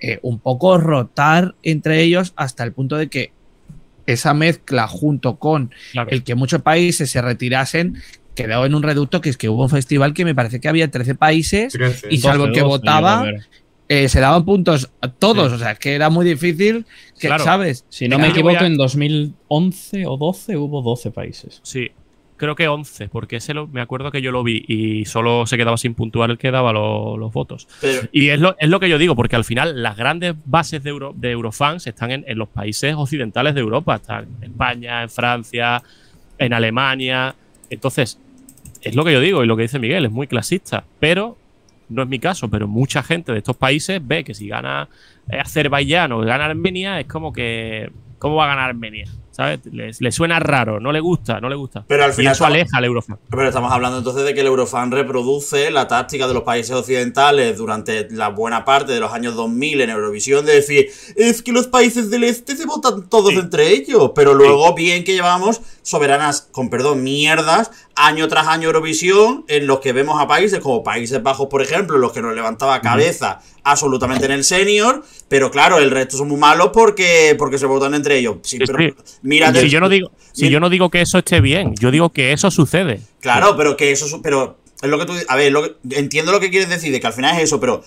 [0.00, 3.32] eh, un poco rotar entre ellos hasta el punto de que
[4.06, 6.10] esa mezcla junto con Claro.
[6.10, 7.96] el que muchos países se retirasen
[8.34, 10.88] quedó en un reducto que es que hubo un festival que me parece que había
[10.90, 11.76] 13 países
[12.08, 13.26] y salvo que 12, votaba,
[13.88, 15.56] eh, se daban puntos a todos, Sí.
[15.56, 16.86] o sea, que era muy difícil,
[17.18, 17.42] que, Claro.
[17.42, 17.84] ¿sabes?
[17.88, 21.60] Si no me equivoco, a- en 2011 o 12 hubo 12 países.
[21.64, 21.90] Sí,
[22.38, 25.58] creo que 11, porque ese lo- me acuerdo que yo lo vi y solo se
[25.58, 27.68] quedaba sin puntuar el que daba lo- los votos.
[27.82, 30.82] Pero, Y es lo, es lo que yo digo, porque al final las grandes bases
[30.82, 33.96] de, Euro- de Eurofans están en, en los países occidentales de Europa.
[33.96, 35.82] Están en España, en Francia,
[36.38, 37.34] en Alemania.
[37.68, 38.18] Entonces,
[38.80, 40.84] es lo que yo digo y lo que dice Miguel, es muy clasista.
[41.00, 41.36] Pero,
[41.88, 44.88] no es mi caso, pero mucha gente de estos países ve que si gana
[45.30, 47.90] Azerbaiyán o gana Armenia, es como que.
[48.18, 49.06] ¿Cómo va a ganar Armenia?
[49.38, 49.60] ¿Sabes?
[49.70, 51.84] Le, le suena raro, no le gusta, no le gusta.
[51.86, 53.18] Pero al y final eso estamos- aleja al Eurofan.
[53.30, 57.56] pero estamos hablando entonces de que el Eurofan reproduce la táctica de los países occidentales
[57.56, 61.68] durante la buena parte de los años 2000 en Eurovisión de decir, es que los
[61.68, 63.38] países del este se votan todos Sí.
[63.38, 69.44] entre ellos, pero luego bien que llevamos soberanas, con perdón, mierdas, año tras año Eurovisión,
[69.48, 72.80] en los que vemos a países como Países Bajos, por ejemplo, los que nos levantaba
[72.80, 77.66] cabeza absolutamente en el senior, pero claro, el resto son muy malos porque, porque se
[77.66, 78.36] votan entre ellos.
[78.42, 78.94] Sí, pero sí.
[79.22, 81.90] mírate- Si yo no digo, si Mira- yo no digo que eso esté bien, yo
[81.90, 83.00] digo que eso sucede.
[83.20, 86.32] Claro, pero que eso es- pero es lo que tú a ver, lo que- entiendo
[86.32, 87.82] lo que quieres decir de que al final es eso, pero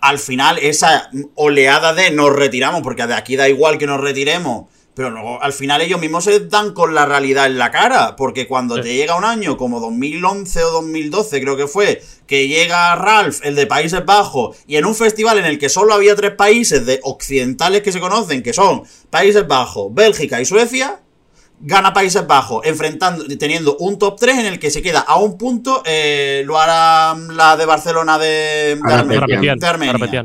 [0.00, 4.66] al final esa oleada de nos retiramos porque de aquí da igual que nos retiremos,
[4.98, 8.48] pero luego al final ellos mismos se dan con la realidad en la cara, porque
[8.48, 8.82] cuando Sí.
[8.82, 13.54] te llega un año como 2011 o 2012 creo que fue, que llega Ralph, el
[13.54, 16.98] de Países Bajos, y en un festival en el que solo había tres países de
[17.04, 21.00] occidentales que se conocen, que son Países Bajos, Bélgica y Suecia,
[21.60, 25.38] gana Países Bajos, enfrentando, teniendo un top 3 en el que se queda a un
[25.38, 29.20] punto, eh, lo hará la de Barcelona de, de Ahora Armenia.
[29.20, 30.24] Repetian, de Armenia.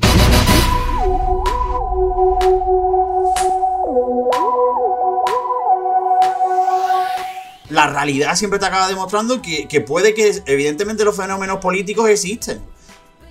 [7.74, 12.62] La realidad siempre te acaba demostrando que, que puede que, evidentemente, los fenómenos políticos existen.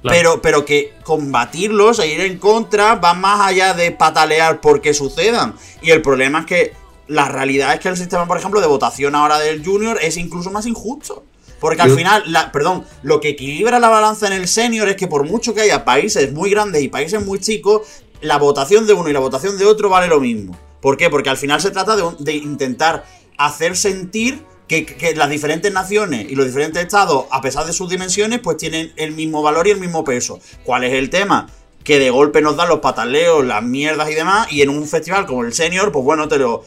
[0.03, 0.17] Claro.
[0.19, 5.55] Pero, pero que combatirlos e ir en contra va más allá de patalear porque sucedan.
[5.81, 6.73] Y el problema es que
[7.07, 10.51] la realidad es que el sistema, por ejemplo, de votación ahora del Junior es incluso
[10.51, 11.25] más injusto.
[11.61, 14.97] Porque al Yo- final, la, perdón, lo que equilibra la balanza en el senior es
[14.97, 17.83] que por mucho que haya países muy grandes y países muy chicos,
[18.21, 20.59] la votación de uno y la votación de otro vale lo mismo.
[20.81, 21.09] ¿Por qué?
[21.11, 23.05] Porque al final se trata de, un- de intentar
[23.39, 28.41] hacer sentir que, las diferentes naciones y los diferentes estados, a pesar de sus dimensiones,
[28.41, 30.41] pues tienen el mismo valor y el mismo peso.
[30.65, 31.49] ¿Cuál es el tema?
[31.85, 35.27] Que de golpe nos dan los pataleos, las mierdas y demás, y en un festival
[35.27, 36.65] como el Senior, pues bueno, te lo.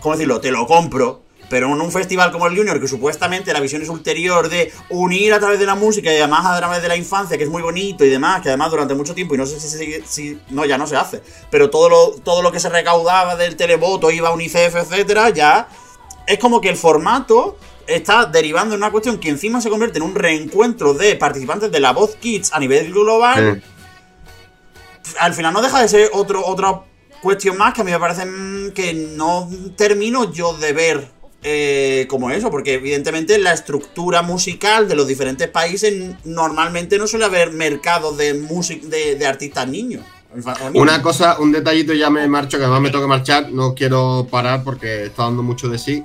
[0.00, 0.40] ¿Cómo decirlo?
[0.40, 1.20] Te lo compro.
[1.50, 5.34] Pero en un festival como el Junior, que supuestamente la visión es ulterior de unir
[5.34, 7.60] a través de la música y además a través de la infancia, que es muy
[7.60, 10.64] bonito y demás, que además durante mucho tiempo, y no sé si, sigue- si no,
[10.64, 11.20] ya no se hace,
[11.50, 15.68] pero todo lo, todo lo que se recaudaba del televoto iba a UNICEF, etcétera, ya
[16.26, 20.04] es como que el formato está derivando en una cuestión que encima se convierte en
[20.04, 23.62] un reencuentro de participantes de la voz Kids a nivel global.
[25.18, 26.82] Al final no deja de ser otro, otra
[27.22, 31.08] cuestión más que a mí me parece mm, que no termino yo de ver
[31.42, 37.24] eh, como eso, porque evidentemente la estructura musical de los diferentes países normalmente no suele
[37.24, 40.04] haber mercados de, música de, de artistas niños.
[40.74, 44.26] Una cosa, un detallito, ya me marcho, que además me tengo que marchar, no quiero
[44.30, 46.04] parar porque está dando mucho de sí.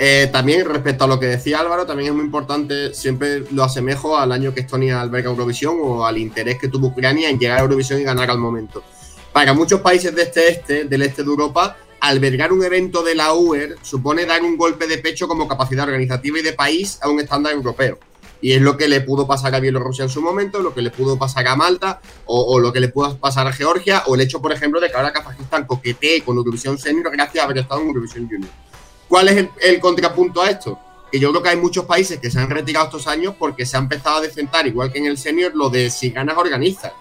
[0.00, 4.16] Eh, también respecto a lo que decía Álvaro, también es muy importante, siempre lo asemejo
[4.16, 7.62] al año que Estonia alberga Eurovisión o al interés que tuvo Ucrania en llegar a
[7.62, 8.84] Eurovisión y ganar al momento.
[9.32, 13.34] Para muchos países de este este, del este de Europa, albergar un evento de la
[13.34, 17.18] UER supone dar un golpe de pecho como capacidad organizativa y de país a un
[17.18, 17.98] estándar europeo.
[18.40, 20.90] Y es lo que le pudo pasar a Bielorrusia en su momento, lo que le
[20.90, 24.40] pudo pasar a Malta, o, lo que le pudo pasar a Georgia, o el hecho,
[24.40, 27.88] por ejemplo, de que ahora Kazajistán coquetee con Eurovisión Senior gracias a haber estado en
[27.88, 28.50] Eurovisión Junior.
[29.08, 30.78] ¿Cuál es el, contrapunto a esto?
[31.10, 33.76] Que yo creo que hay muchos países que se han retirado estos años porque se
[33.76, 36.92] ha empezado a decentar, igual que en el Senior, lo de si ganas organizas.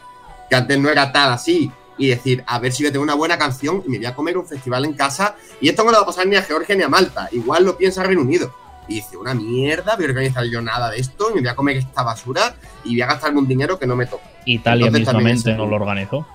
[0.50, 1.69] Que antes no era tal así.
[1.97, 4.38] Y decir, a ver si a tener una buena canción y me voy a comer
[4.38, 5.36] un festival en casa.
[5.60, 7.28] Y esto no le va a pasar ni a Georgia ni a Malta.
[7.32, 8.54] Igual lo piensa Reino Unido.
[8.88, 11.78] Y dice, una mierda, voy a organizar yo nada de esto, me voy a comer
[11.78, 14.23] esta basura y voy a gastarme un dinero que no me toca.
[14.45, 16.26] Italia Entonces, mismamente no lo organizó.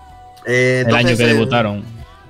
[0.46, 1.84] Eh, El año que eh, debutaron.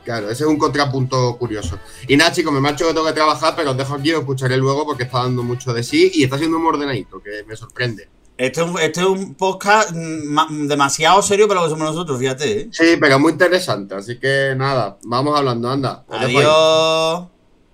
[0.05, 1.79] Claro, ese es un contrapunto curioso.
[2.09, 4.57] Y nada, chicos, me marcho que tengo que trabajar, pero os dejo aquí, os escucharé
[4.57, 8.09] luego porque está dando mucho de sí y está siendo muy ordenadito, que me sorprende.
[8.37, 11.87] Este es un, este es un podcast mm, ma- demasiado serio para lo que somos
[11.95, 12.61] nosotros, fíjate.
[12.63, 12.69] ¿eh?
[12.73, 16.05] Sí, pero muy interesante, así que nada, vamos hablando, anda.
[16.09, 17.25] Adiós.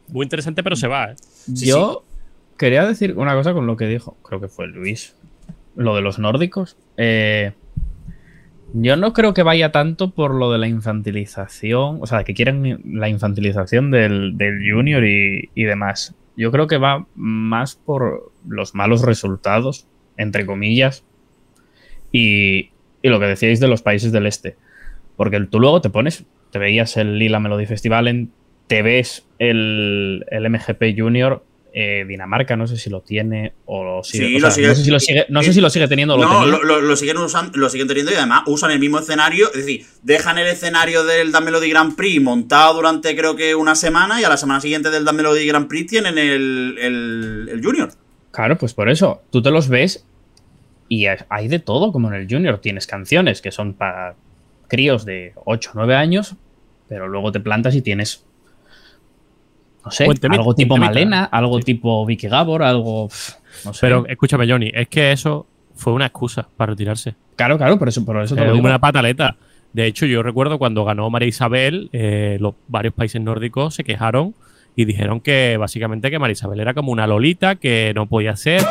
[0.09, 1.17] Muy interesante, pero se va, ¿eh?
[1.55, 2.05] Sí, Yo
[2.59, 5.17] quería decir una cosa con lo que dijo, creo que fue Luis,
[5.77, 6.77] lo de los nórdicos.
[6.97, 7.53] Eh,
[8.75, 12.83] yo no creo que vaya tanto por lo de la infantilización, o sea, que quieren
[12.85, 16.15] la infantilización del, del junior y, y demás.
[16.37, 21.05] Yo creo que va más por los malos resultados, entre comillas,
[22.13, 22.71] y,
[23.03, 24.57] y lo que decíais de los países del este.
[25.17, 28.31] Porque tú luego te pones, te veías el Lila Melody Festival, en,
[28.67, 31.43] te ves el, el MGP Junior,
[31.75, 34.27] eh, Dinamarca, no sé si lo tiene o lo sigue.
[34.29, 35.87] Sí, o lo sea, sigue- no sé si lo sigue, no sé si lo sigue
[35.89, 38.79] teniendo o lo No, lo- lo siguen usando, lo siguen teniendo y además usan el
[38.81, 39.49] mismo escenario.
[39.49, 43.75] Es decir, dejan el escenario del Dan Melody Grand Prix montado durante creo que una
[43.75, 47.61] semana y a la semana siguiente del Dan Melody Grand Prix tienen el, el, el
[47.65, 47.91] Junior.
[48.31, 50.05] Claro, pues por eso, tú te los ves
[50.89, 52.59] y hay de todo, como en el Junior.
[52.61, 54.15] Tienes canciones que son para
[54.69, 56.35] críos de 8 o 9 años,
[56.89, 58.25] pero luego te plantas y tienes,
[59.89, 60.77] no sé, algo tipo.
[60.77, 63.09] Malena, algo tipo Vicky Gabor, algo,
[63.65, 63.79] no sé.
[63.81, 67.15] Pero escúchame, Johnny, es que eso fue una excusa para retirarse.
[67.37, 68.67] claro, claro, por eso, por eso te Es lo digo.
[68.67, 69.37] una pataleta.
[69.73, 74.35] De hecho, yo recuerdo cuando ganó María Isabel, eh, los varios países nórdicos se quejaron
[74.75, 78.63] y dijeron que básicamente que María Isabel era como una lolita que no podía ser.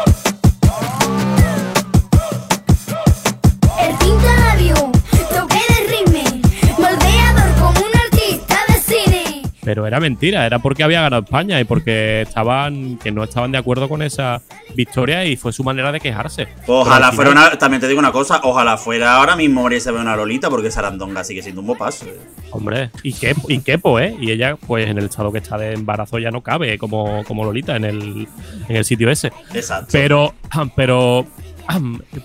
[9.67, 13.57] Pero era mentira, era porque había ganado España y porque estaban que no estaban de
[13.57, 14.41] acuerdo con esa
[14.75, 16.47] victoria y fue su manera de quejarse.
[16.67, 17.59] Ojalá Pero fuera final- una.
[17.59, 21.25] También te digo una cosa, ojalá fuera ahora mismo María Isabel una Lolita, porque Sarandonga
[21.25, 22.05] sigue siendo un bopazo.
[22.51, 24.15] Hombre, y qué, y quepo, ¿eh?
[24.21, 27.43] Y ella, pues en el estado que está de embarazo ya no cabe como, como
[27.43, 28.27] Lolita en el,
[28.69, 29.33] en el sitio ese.
[29.53, 29.89] Exacto.
[29.91, 30.33] Pero,
[30.77, 31.25] pero,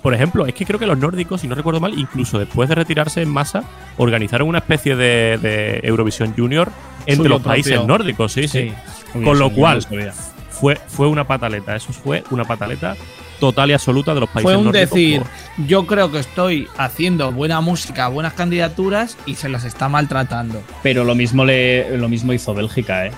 [0.03, 2.75] por ejemplo, es que creo que los nórdicos, si no recuerdo mal, incluso después de
[2.75, 3.65] retirarse en masa,
[3.97, 8.73] organizaron una especie de, de Eurovisión Junior entre Suyo los países nórdicos, sí, sí.
[9.13, 9.87] Con lo cual.
[10.51, 12.95] Fue, fue una pataleta, eso fue una pataleta
[13.41, 14.91] total y absoluta de los países Fue un nórdicos.
[14.91, 15.23] decir,
[15.67, 20.63] yo creo que estoy haciendo buena música, buenas candidaturas y se las está maltratando.
[20.85, 23.13] Pero lo mismo, le, lo mismo hizo Bélgica, ¿eh?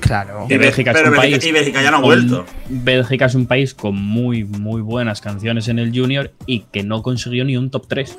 [0.00, 0.46] Claro.
[0.48, 2.46] Y Bélgica es pero un Bélgica- país y Bélgica ya no ha con- vuelto.
[2.68, 7.02] Bélgica es un país con muy, muy buenas canciones en el Junior y que no
[7.02, 8.16] consiguió ni un top 3.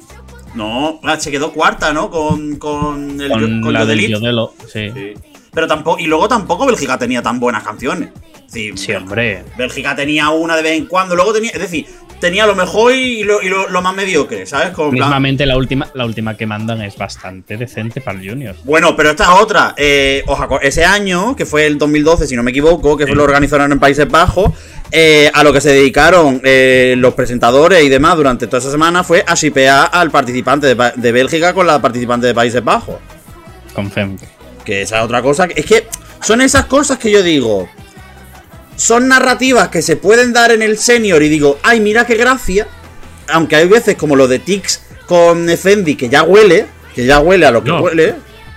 [0.55, 2.09] No, ah, se quedó cuarta, ¿no?
[2.09, 4.09] Con, con el Con, con la del Yodelit.
[4.11, 4.53] Yodelo.
[4.71, 4.89] Sí.
[4.93, 5.13] Sí.
[5.53, 8.09] Pero tampoco, y luego tampoco Bélgica tenía tan buenas canciones.
[8.47, 9.43] Sí, Sí, hombre.
[9.57, 11.85] Bélgica tenía una de vez en cuando, luego tenía, es decir,
[12.21, 14.69] tenía lo mejor y lo, y lo- lo más mediocre, ¿sabes?
[14.69, 18.55] Como Mismamente la última, la última que mandan es bastante decente para el Junior.
[18.63, 19.73] Bueno, pero esta es otra.
[19.75, 23.23] Eh, os ese año, que fue el 2012, si no me equivoco, que fue lo
[23.23, 24.51] organizaron en Países Bajos,
[24.91, 29.03] eh, a lo que se dedicaron eh, los presentadores y demás durante toda esa semana
[29.03, 32.95] fue a shipear al participante de, Pa- de Bélgica con la participante de Países Bajos.
[33.73, 34.17] Con Fem.
[34.63, 35.47] Que esa es otra cosa.
[35.55, 35.87] Es que
[36.21, 37.67] son esas cosas que yo digo.
[38.75, 42.67] Son narrativas que se pueden dar en el senior y digo, ay, mira qué gracia.
[43.29, 46.65] Aunque hay veces como lo de Tix con Fendi, que ya huele,
[46.95, 47.81] que ya huele a lo que No.
[47.81, 48.15] huele.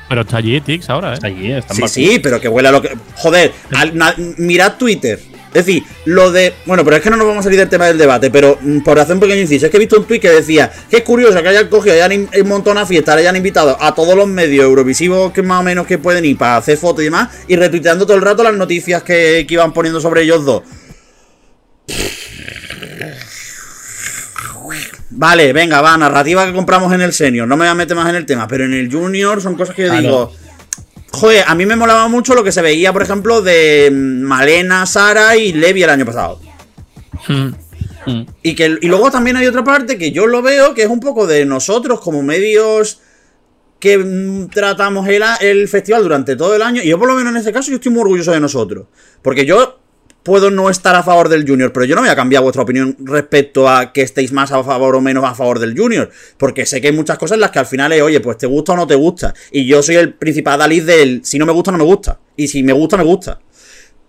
[0.08, 1.14] Pero está allí Tix ahora, ¿eh?
[1.14, 2.96] Está allí, está Sí, sí, pero que huele a lo que.
[3.16, 5.20] Joder, al- na- mirad Twitter.
[5.54, 6.52] Es decir, lo de.
[6.66, 8.80] Bueno, pero es que no nos vamos a salir del tema del debate, pero mm,
[8.80, 11.02] por hacer un pequeño inciso, es que he visto un tweet que decía que es
[11.04, 14.64] curioso que hayan cogido, hayan un montón de fiestas, hayan invitado a todos los medios
[14.64, 18.04] eurovisivos que más o menos que pueden ir para hacer fotos y demás, y retuiteando
[18.04, 20.62] todo el rato las noticias que, que iban poniendo sobre ellos dos.
[25.10, 28.08] Vale, venga, va, narrativa que compramos en el senior, no me voy a meter más
[28.08, 30.02] en el tema, pero en el junior son cosas que yo Claro.
[30.02, 30.32] digo.
[31.14, 34.84] Joder, a mí me molaba mucho lo que se veía, por ejemplo, de mm, Malena,
[34.84, 36.40] Sara y Levi el año pasado.
[37.28, 37.50] Mm.
[38.42, 41.00] Y, que, y luego también hay otra parte que yo lo veo que es un
[41.00, 43.00] poco de nosotros como medios
[43.78, 46.82] que mm, tratamos el, el festival durante todo el año.
[46.82, 48.86] Y yo por lo menos en este caso yo estoy muy orgulloso de nosotros.
[49.22, 49.78] Porque yo
[50.24, 52.96] puedo no estar a favor del Junior, pero yo no voy a cambiar vuestra opinión
[52.98, 56.10] respecto a que estéis más a favor o menos a favor del Junior.
[56.38, 58.46] Porque sé que hay muchas cosas en las que al final es, oye, pues te
[58.46, 59.34] gusta o no te gusta.
[59.52, 62.18] Y yo soy el principal Dalí del si no me gusta, no me gusta.
[62.36, 63.38] Y si me gusta, me gusta.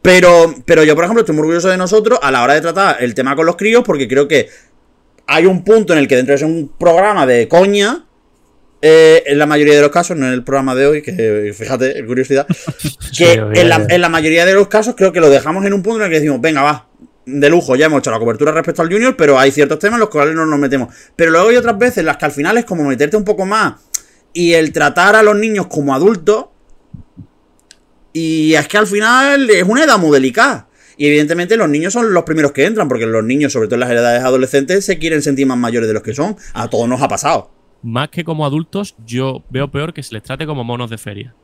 [0.01, 3.03] Pero, pero yo, por ejemplo, estoy muy orgulloso de nosotros a la hora de tratar
[3.03, 4.47] el tema con los críos, porque creo que
[5.27, 8.05] hay un punto en el que dentro de un programa de coña,
[8.87, 12.05] eh, en la mayoría de los casos, no en el programa de hoy, que fíjate,
[12.05, 12.45] curiosidad,
[13.17, 15.81] que en, la, en la mayoría de los casos creo que lo dejamos en un
[15.81, 16.87] punto en el que decimos, venga, va,
[17.25, 20.01] de lujo, ya hemos hecho la cobertura respecto al Junior, pero hay ciertos temas en
[20.01, 20.93] los cuales no nos metemos.
[21.15, 23.47] Pero luego hay otras veces en las que al final es como meterte un poco
[23.47, 23.73] más
[24.33, 26.45] y el tratar a los niños como adultos.
[28.13, 30.67] Y es que al final es una edad muy delicada.
[30.95, 33.79] Y evidentemente los niños son los primeros que entran, porque los niños, sobre todo en
[33.79, 36.37] las edades adolescentes, se quieren sentir más mayores de los que son.
[36.53, 37.54] A todos nos ha pasado.
[37.85, 41.35] Más que como adultos, yo veo peor que se les trate como monos de feria.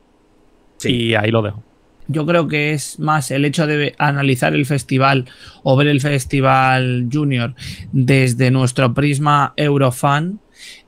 [0.78, 0.90] Sí.
[0.90, 1.62] Y ahí lo dejo.
[2.08, 5.26] Yo creo que es más el hecho de analizar el festival
[5.62, 7.54] o ver el festival junior
[7.92, 10.40] desde nuestro prisma Eurofan,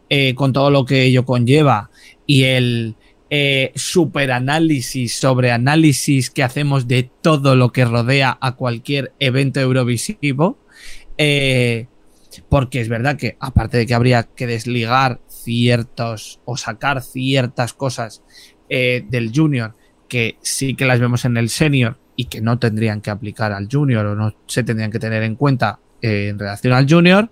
[0.08, 1.88] eh, con todo lo que ello conlleva
[2.26, 2.96] y el
[3.30, 10.58] eh, superanálisis sobre análisis que hacemos de todo lo que rodea a cualquier evento eurovisivo.
[11.16, 11.86] eh,
[12.48, 18.22] porque es verdad que, aparte de que habría que desligar ciertos o sacar ciertas cosas
[18.68, 19.74] eh, del junior
[20.08, 23.68] que sí que las vemos en el senior y que no tendrían que aplicar al
[23.70, 27.30] junior o no se tendrían que tener en cuenta eh, en relación al junior.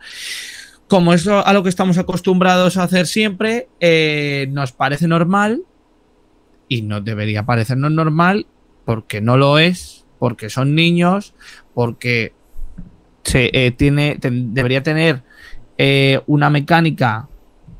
[0.88, 5.62] Como es a lo que estamos acostumbrados a hacer siempre, eh, nos parece normal
[6.68, 8.46] y no debería parecernos normal
[8.84, 11.34] porque no lo es, porque son niños,
[11.72, 12.34] porque
[13.22, 15.22] se, tiene, debería tener
[16.26, 17.28] una mecánica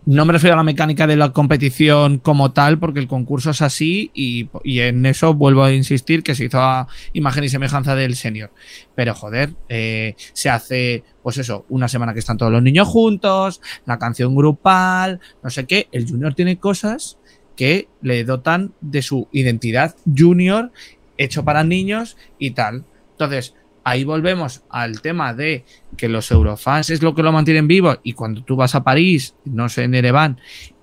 [0.05, 3.63] no me refiero a la mecánica de la competición como tal, porque el concurso es
[3.63, 8.17] así y, en eso vuelvo a insistir que se hizo a imagen y semejanza del
[8.17, 8.51] senior.
[8.97, 13.61] Pero joder, eh, se hace, pues eso, una semana que están todos los niños juntos,
[13.87, 15.89] la canción grupal, no sé qué.
[15.93, 17.19] El junior tiene cosas
[17.55, 20.73] que le dotan de su identidad junior
[21.17, 22.85] hecho para niños y tal.
[23.13, 23.55] Entonces,
[23.85, 25.65] ahí volvemos al tema de
[25.97, 29.35] que los eurofans es lo que lo mantienen vivo y cuando tú vas a París,
[29.45, 30.39] no sé, en Ereván,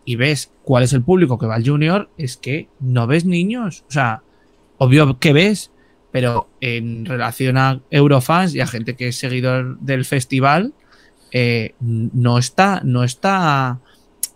[0.06, 3.84] y ves cuál es el público que va al junior, es que no ves niños.
[3.88, 4.24] O sea,
[4.78, 5.72] obvio que ves,
[6.12, 10.74] pero en relación a eurofans y a gente que es seguidor del festival,
[11.32, 13.80] eh, no está, no está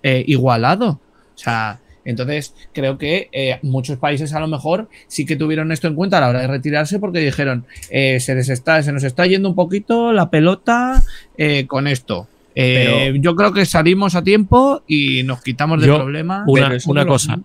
[0.04, 1.00] eh, igualado.
[1.34, 5.88] O sea, entonces creo que eh, muchos países a lo mejor sí que tuvieron esto
[5.88, 9.04] en cuenta a la hora de retirarse porque dijeron eh, se, les está, se nos
[9.04, 11.02] está yendo un poquito la pelota
[11.38, 12.28] eh, con esto.
[12.56, 16.46] Eh, yo creo que salimos a tiempo y nos quitamos del Yo, problema.
[16.48, 17.40] Una, cosa.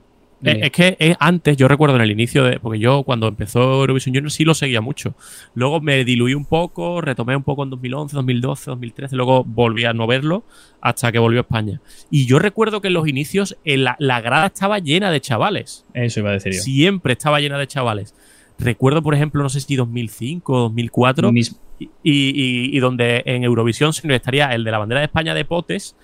[0.45, 2.61] Eh, es que eh, antes, yo recuerdo en el inicio de.
[2.61, 5.15] Porque yo cuando empezó Eurovision Junior sí lo seguía mucho.
[5.55, 9.17] Luego me diluí un poco, retomé un poco en 2011, 2012, 2013.
[9.17, 10.45] Luego volví a no verlo
[10.81, 11.81] hasta que volvió a España.
[12.11, 15.85] Y yo recuerdo que en los inicios en la, la grada estaba llena de chavales.
[15.93, 16.61] Eso iba a decir yo.
[16.63, 18.15] Siempre estaba llena de chavales.
[18.61, 21.33] Recuerdo, por ejemplo, no sé si 2005 o 2004.
[21.33, 25.07] Mis- y, y- y donde en Eurovisión si no estaría el de la bandera de
[25.07, 25.95] España de Potes,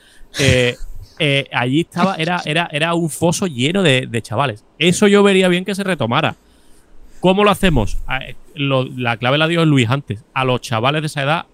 [0.40, 0.76] eh,
[1.18, 4.64] eh, allí estaba, era, era, era un foso lleno de, de chavales.
[4.78, 6.36] Eso yo vería bien que se retomara.
[7.20, 7.98] ¿Cómo lo hacemos?
[8.06, 10.24] Ah, eh, la clave la dio Luis antes.
[10.34, 11.46] A los chavales de esa edad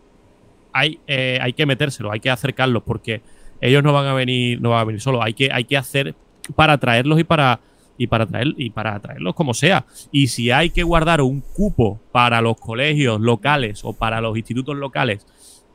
[0.72, 3.22] hay, eh, hay que metérselo, hay que acercarlos, porque
[3.60, 5.22] ellos no van a venir, no van a venir solos.
[5.24, 6.14] Hay que, hay que hacer
[6.56, 7.60] para atraerlos y para,
[7.98, 9.86] y para traer, y para atraerlos como sea.
[10.10, 14.76] Y si hay que guardar un cupo para los colegios locales o para los institutos
[14.76, 15.26] locales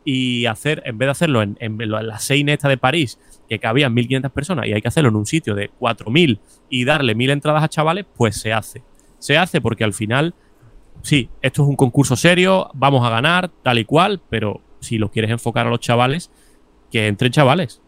[0.05, 3.59] y hacer, en vez de hacerlo en, en en la Seine esta de París, que
[3.59, 6.39] cabían 1.500 personas, y hay que hacerlo en un sitio de 4.000
[6.69, 8.83] y darle 1.000 entradas a chavales, pues se hace.
[9.19, 10.33] Se hace porque al final
[11.01, 15.09] sí, esto es un concurso serio, vamos a ganar, tal y cual, pero si lo
[15.11, 16.29] quieres enfocar a los chavales,
[16.91, 17.81] que entren chavales.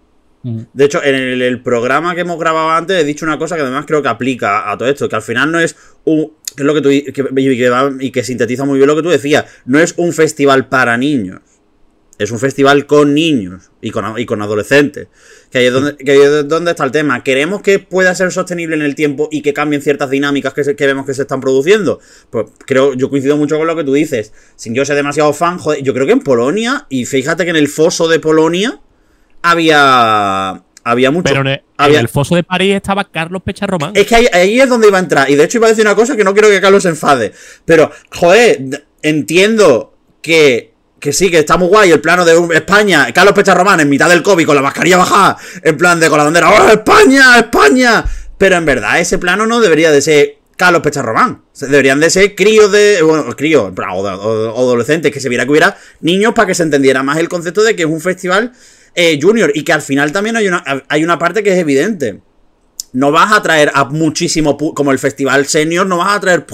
[0.43, 3.63] De hecho, en el, el programa que hemos grabado antes he dicho una cosa que
[3.63, 6.31] además creo que aplica a todo esto, que al final no es un...
[6.55, 6.89] que es lo que tú...
[6.89, 9.93] que- y, que va- y que sintetiza muy bien lo que tú decías, no es
[9.97, 11.41] un festival para niños.
[12.19, 15.07] Es un festival con niños y con, y con adolescentes.
[15.51, 17.23] Que ahí, es donde, que ahí es donde está el tema.
[17.23, 20.75] ¿Queremos que pueda ser sostenible en el tiempo y que cambien ciertas dinámicas que, se-
[20.75, 21.99] que vemos que se están produciendo?
[22.31, 24.33] Pues creo, yo coincido mucho con lo que tú dices.
[24.55, 27.55] Sin yo ser demasiado fan, joder, yo creo que en Polonia, y fíjate que en
[27.55, 28.79] el foso de Polonia
[29.43, 30.63] había.
[30.83, 31.25] Había mucho.
[31.25, 33.91] Pero en el, en había- el foso de París estaba Carlos Pecharromán.
[33.93, 35.29] es que ahí, ahí es donde iba a entrar.
[35.29, 37.33] Y de hecho iba a decir una cosa que no quiero que Carlos se enfade.
[37.65, 43.11] Pero, joder, entiendo que, que sí, que está muy guay el plano de España.
[43.13, 45.37] Carlos Pecharromán en mitad del COVID con la mascarilla bajada.
[45.63, 46.49] En plan de con la bandera.
[46.49, 47.37] ¡Oh, España!
[47.37, 48.03] ¡España!
[48.37, 51.43] Pero en verdad ese plano no debería de ser Carlos Pecharromán.
[51.51, 53.01] O sea, Deberían de ser críos de.
[53.03, 55.11] Bueno, críos, o- o adolescentes.
[55.11, 57.83] Que se viera que hubiera niños para que se entendiera más el concepto de que
[57.83, 58.53] es un festival
[58.95, 59.51] eh, junior.
[59.53, 62.21] Y que al final también hay una, hay una parte que es evidente
[62.93, 66.45] no vas a traer a muchísimo, como el festival senior, no vas a traer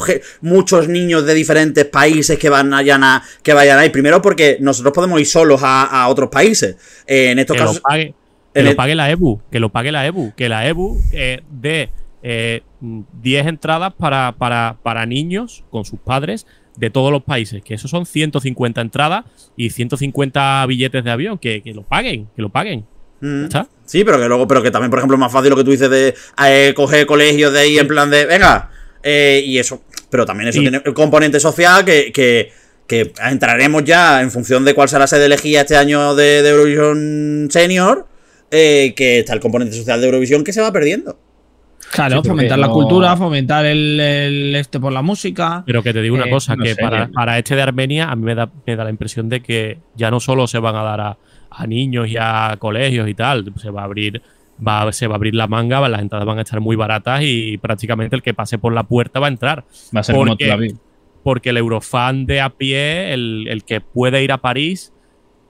[0.42, 3.90] muchos niños de diferentes países que van a, que vayan ahí.
[3.90, 6.76] Primero porque nosotros podemos ir solos a, a otros países.
[7.08, 8.14] Eh, en estos que casos, lo pague,
[8.54, 11.90] que lo pague la EBU, que lo pague la EBU, que la EBU eh, dé
[12.22, 16.46] eh, 10 entradas para, para, para niños con sus padres
[16.78, 19.26] de todos los países, que eso son 150 entradas
[19.56, 22.86] y 150 billetes de avión, que, que lo paguen, que lo paguen.
[23.26, 23.46] Mm.
[23.86, 25.72] Sí, pero que luego, pero que también, por ejemplo, es más fácil lo que tú
[25.72, 26.14] dices de
[26.46, 28.70] eh, coger colegios de ahí en plan de, venga,
[29.02, 29.82] eh, y eso.
[30.10, 32.52] Pero también eso Y- tiene el componente social que, que,
[32.88, 36.50] que entraremos ya en función de cuál será la sede elegida este año de, de
[36.50, 38.08] Eurovisión Senior,
[38.52, 41.18] eh, que está el componente social de Eurovisión que se va perdiendo.
[41.92, 45.64] Claro, Sí, fomentar la no- cultura, fomentar el, el este por la música.
[45.66, 48.16] Pero que te digo una Eh, cosa, no que sé, para, este de Armenia a
[48.16, 50.84] mí me da, me da la impresión de que ya no solo se van a
[50.84, 51.18] dar a,
[51.50, 54.22] a niños y a colegios y tal, se va a abrir
[54.66, 57.58] va, se va a abrir la manga, las entradas van a estar muy baratas y
[57.58, 59.66] prácticamente el que pase por la puerta va a entrar.
[59.96, 60.78] Va a ser como Porque- Aviv.
[61.24, 64.92] Porque el eurofan de a pie, el, el que puede ir a París,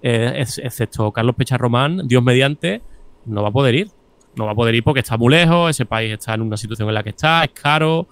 [0.03, 2.81] eh, ex- excepto Carlos Pecharromán, Dios mediante,
[3.25, 3.87] no va a poder ir.
[4.35, 6.87] No va a poder ir porque está muy lejos, ese país está en una situación
[6.89, 8.07] en la que está, es caro.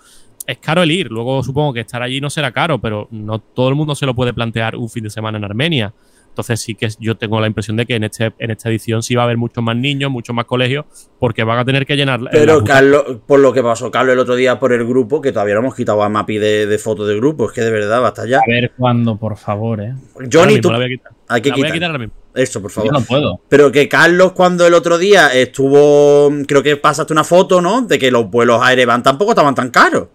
[0.48, 1.08] Es caro el ir.
[1.12, 4.14] Luego supongo que estar allí no será caro, pero no todo el mundo se lo
[4.16, 5.94] puede plantear un fin de semana en Armenia.
[6.30, 9.16] Entonces sí que yo tengo la impresión de que en, este, en esta edición sí
[9.16, 10.86] va a haber muchos más niños, muchos más colegios,
[11.20, 12.22] porque van a tener que llenar.
[12.32, 15.32] Pero la- Carlos, por lo que pasó Carlos el otro día por el grupo, que
[15.34, 18.02] todavía no hemos quitado a Mapi de, de fotos del grupo, es que de verdad,
[18.02, 18.38] basta ya.
[18.38, 19.94] A ver cuándo, por favor, eh.
[20.32, 20.72] Johnny, tú.
[20.72, 21.12] la voy a quitar.
[21.28, 21.74] Hay que La voy a quitar.
[21.74, 22.14] quitar ahora mismo.
[22.34, 22.94] Eso, por Yo favor.
[22.94, 23.42] no puedo.
[23.50, 26.30] Pero que Carlos, cuando el otro día estuvo.
[26.48, 27.82] Creo que pasaste una foto, ¿no?
[27.82, 30.08] De que los vuelos a Erevan tampoco estaban tan caros.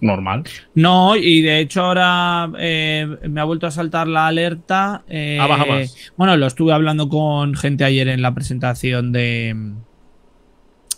[0.00, 0.44] Normal.
[0.74, 5.02] No, y de hecho ahora eh, me ha vuelto a saltar la alerta.
[5.08, 5.94] eh, Ah, baja más.
[6.16, 9.72] Bueno, lo estuve hablando con gente ayer en la presentación de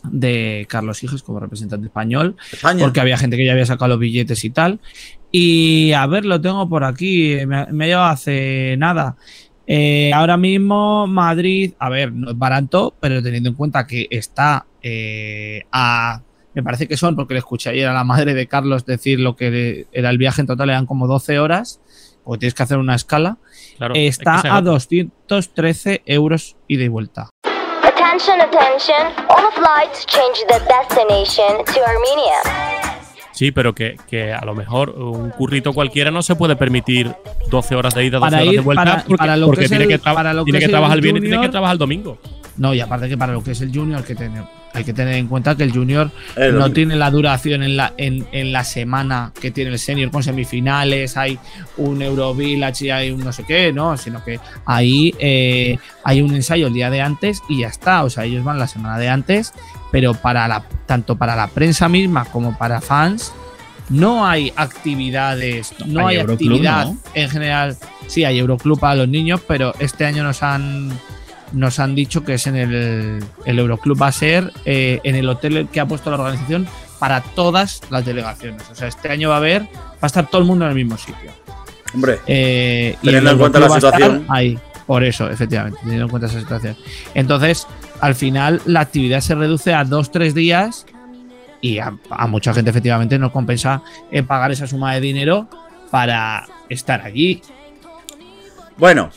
[0.04, 2.84] de Carlos Higes como representante español, España.
[2.84, 4.78] porque había gente que ya había sacado los billetes y tal.
[5.32, 9.16] Y a ver, lo tengo por aquí, me, ha- me ha llegado hace nada.
[9.66, 14.66] Eh, ahora mismo Madrid, a ver, no es barato, pero teniendo en cuenta que está
[14.82, 16.22] eh, a,
[16.54, 19.36] me parece que son, porque le escuché ayer a la madre de Carlos decir lo
[19.36, 21.80] que era el viaje en total, eran como 12 horas,
[22.24, 23.38] porque tienes que hacer una escala,
[23.76, 24.70] Claro, es que está a nota.
[24.72, 27.28] 213 euros ida y vuelta.
[27.82, 29.12] Attention, attention.
[29.28, 32.95] All flights change the destination to Armenia.
[33.36, 37.12] Sí, pero que, que a lo mejor un currito cualquiera no se puede permitir
[37.50, 39.58] 12 horas de ida, 12 Para horas ir- de vuelta, para- porque, para lo porque
[39.60, 41.48] que es tiene, el- que, para lo tiene que trabajar el viernes y tiene que
[41.50, 42.18] trabajar el domingo.
[42.56, 45.16] No, y aparte que para lo que es el junior, que tener, hay que tener
[45.16, 46.10] en cuenta que el junior
[46.54, 50.22] no tiene la duración en la, en, en la semana que tiene el senior con
[50.22, 51.38] semifinales, hay
[51.76, 53.98] un Eurovillage y hay un no sé qué, ¿no?
[53.98, 58.02] Sino que ahí eh, hay un ensayo el día de antes y ya está.
[58.04, 59.52] O sea, ellos van la semana de antes,
[59.96, 63.32] pero para la, tanto para la prensa misma como para fans,
[63.88, 66.98] no hay actividades, no Hay actividad ¿no?
[67.14, 67.78] en general.
[68.06, 70.90] Sí, hay Euroclub para los niños, pero este año nos han
[71.54, 75.26] nos han dicho que es en el, el Euroclub va a ser eh, en el
[75.30, 76.68] hotel que ha puesto la organización
[76.98, 78.64] para todas las delegaciones.
[78.70, 80.76] O sea, este año va a haber, va a estar todo el mundo en el
[80.76, 81.30] mismo sitio.
[81.94, 84.26] Hombre, Eh, Teniendo en cuenta la situación.
[84.28, 86.76] Ahí, por eso, efectivamente, teniendo en cuenta esa situación.
[87.14, 87.66] Entonces,
[88.00, 90.86] al final, la actividad se reduce a dos, tres días
[91.60, 95.48] y a, a mucha gente, efectivamente, no compensa eh, pagar esa suma de dinero
[95.90, 97.42] para estar allí.
[98.76, 99.10] bueno.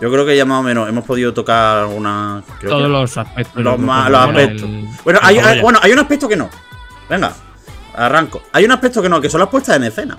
[0.00, 2.42] Yo creo que ya más o menos hemos podido tocar alguna.
[2.58, 3.62] creo Todos los aspectos.
[3.62, 4.62] los los bueno, aspectos.
[4.62, 6.48] el- Bueno, hay, bueno, hay un aspecto que no.
[7.08, 7.34] Venga,
[7.94, 8.40] arranco.
[8.52, 10.16] Hay un aspecto que no, que son las puestas en escena.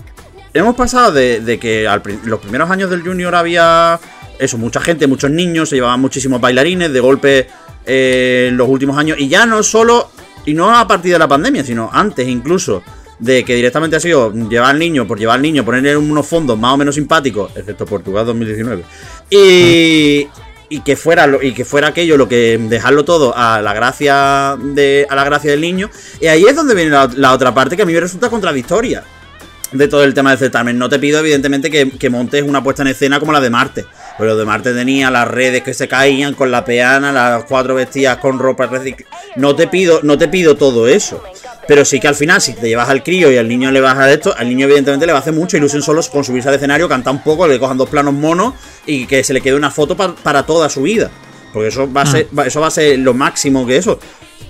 [0.54, 4.00] hemos pasado de, de que al los primeros años del Junior había
[4.42, 7.48] eso, mucha gente, muchos niños, se llevaban muchísimos bailarines, de golpe
[7.86, 10.10] eh, en los últimos años, y ya no solo,
[10.46, 12.84] y no a partir de la pandemia, sino antes incluso,
[13.20, 16.58] de que directamente ha sido llevar al niño por llevar al niño, ponerle unos fondos
[16.58, 18.84] más o menos simpáticos, excepto Portugal 2019,
[19.30, 20.28] y,
[20.70, 25.06] y que fuera y que fuera aquello lo que dejarlo todo a la gracia de
[25.08, 27.86] a la gracia del niño, y ahí es donde viene la, otra parte que a
[27.86, 29.04] mí me resulta contradictoria
[29.72, 30.80] de todo el tema del certamen.
[30.80, 33.86] No te pido, evidentemente, que montes una puesta en escena como la de Marte.
[34.18, 38.18] Pero de Marte tenía las redes que se caían con la peana, las cuatro vestidas
[38.18, 39.10] con ropa reciclada.
[39.36, 41.24] No te pido, no te pido todo eso.
[41.68, 43.98] Pero sí que al final, si te llevas al crío y al niño le vas
[43.98, 46.56] a esto, al niño evidentemente le va a hacer mucha ilusión solo con subirse al
[46.56, 48.54] escenario, cantar un poco, le cojan dos planos monos
[48.86, 51.10] y que se le quede una foto pa- para toda su vida.
[51.54, 54.00] Porque eso va a ser, va- eso va a ser lo máximo que eso.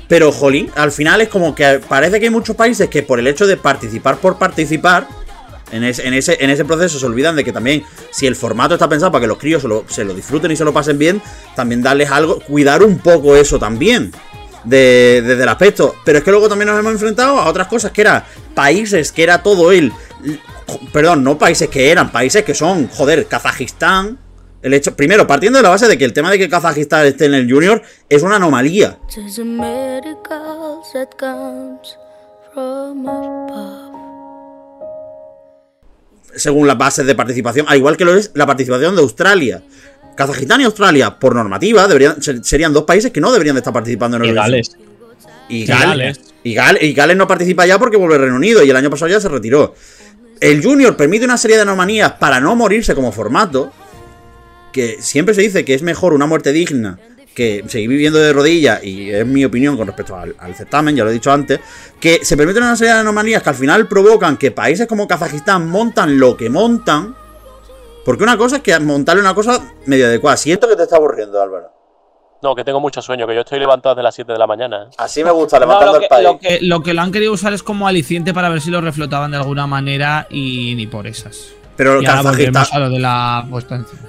[0.08, 3.28] Pero, jolín, al final es como que parece que hay muchos países que por el
[3.28, 5.08] hecho de participar por participar,
[5.72, 8.74] en ese, en ese, en ese proceso se olvidan de que también, si el formato
[8.76, 10.98] está pensado para que los críos se lo, se lo disfruten y se lo pasen
[10.98, 11.22] bien,
[11.56, 14.12] también darles algo, cuidar un poco eso también.
[14.64, 15.96] de- desde el aspecto.
[16.06, 19.24] Pero es que luego también nos hemos enfrentado a otras cosas que era países, que
[19.24, 19.92] era todo el.
[20.94, 24.20] Perdón, no países que eran, países que son, joder, Kazajistán.
[24.62, 27.26] El hecho, primero, partiendo de la base de que el tema de que Kazajistán esté
[27.26, 29.00] en el Junior es una anomalía.
[36.36, 39.64] Según las bases de participación, al igual que lo es la participación de Australia.
[40.16, 43.74] Kazajistán y Australia, por normativa, deberían, ser- serían dos países que no deberían de estar
[43.74, 44.52] participando en Y Eurovisión.
[44.52, 44.78] Gales.
[45.50, 46.20] Y Gales.
[46.44, 46.52] Y,
[46.88, 49.30] y Gales no participa ya porque vuelve Reino Unido y el año pasado ya se
[49.30, 49.74] retiró.
[50.40, 53.72] El Junior permite una serie de anomalías para no morirse como formato.
[54.74, 56.98] Que siempre se dice que es mejor una muerte digna
[57.34, 61.04] que seguir viviendo de rodillas, y es mi opinión con respecto al, al certamen, ya
[61.04, 61.60] lo he dicho antes,
[62.00, 65.70] que se permiten una serie de anomalías que al final provocan que países como Kazajistán
[65.70, 67.16] montan lo que montan.
[68.04, 70.36] Porque una cosa es que montarle una cosa medio adecuada.
[70.36, 71.72] Siento que te está aburriendo, Álvaro.
[72.42, 74.84] No, que tengo mucho sueño, que yo estoy levantado desde las 7 de la mañana.
[74.84, 74.96] ¿eh?
[74.98, 76.24] Así me gusta, levantando que, el país.
[76.24, 78.82] lo, que, lo que lo han querido usar es como aliciente para ver si lo
[78.82, 81.54] reflotaban de alguna manera y ni por esas.
[81.82, 83.48] Pero Y Kazajistán, a lo de la.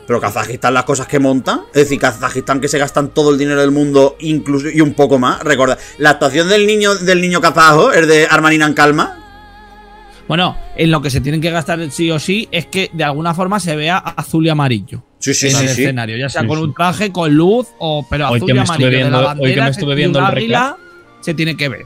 [0.06, 3.62] Pero Kazajistán, las cosas que montan, es decir, Kazajistán que se gastan todo el dinero
[3.62, 5.42] del mundo, incluso y un poco más.
[5.42, 9.16] Recuerda, la actuación del niño del niño kazajo, el de Armanina Calma.
[10.28, 13.32] Bueno, en lo que se tienen que gastar sí o sí es que de alguna
[13.32, 15.82] forma se vea azul y amarillo Sí, sí, en sí, el sí.
[15.84, 18.54] escenario, ya sea Sí, con un traje, con luz o pero Hoy azul que y
[18.54, 20.76] me estuve amarillo de la hoy que bandera me estuve viendo el águila
[21.22, 21.84] se tiene que ver.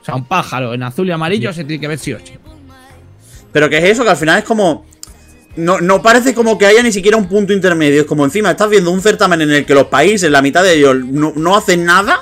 [0.00, 2.32] O sea, un pájaro en azul y amarillo se tiene que ver sí o sí.
[3.52, 4.86] Pero que es eso, que al final es como.
[5.58, 8.00] No, no parece como que haya ni siquiera un punto intermedio.
[8.02, 10.74] Es como encima estás viendo un certamen en el que los países, la mitad de
[10.74, 12.20] ellos, no, no hacen nada.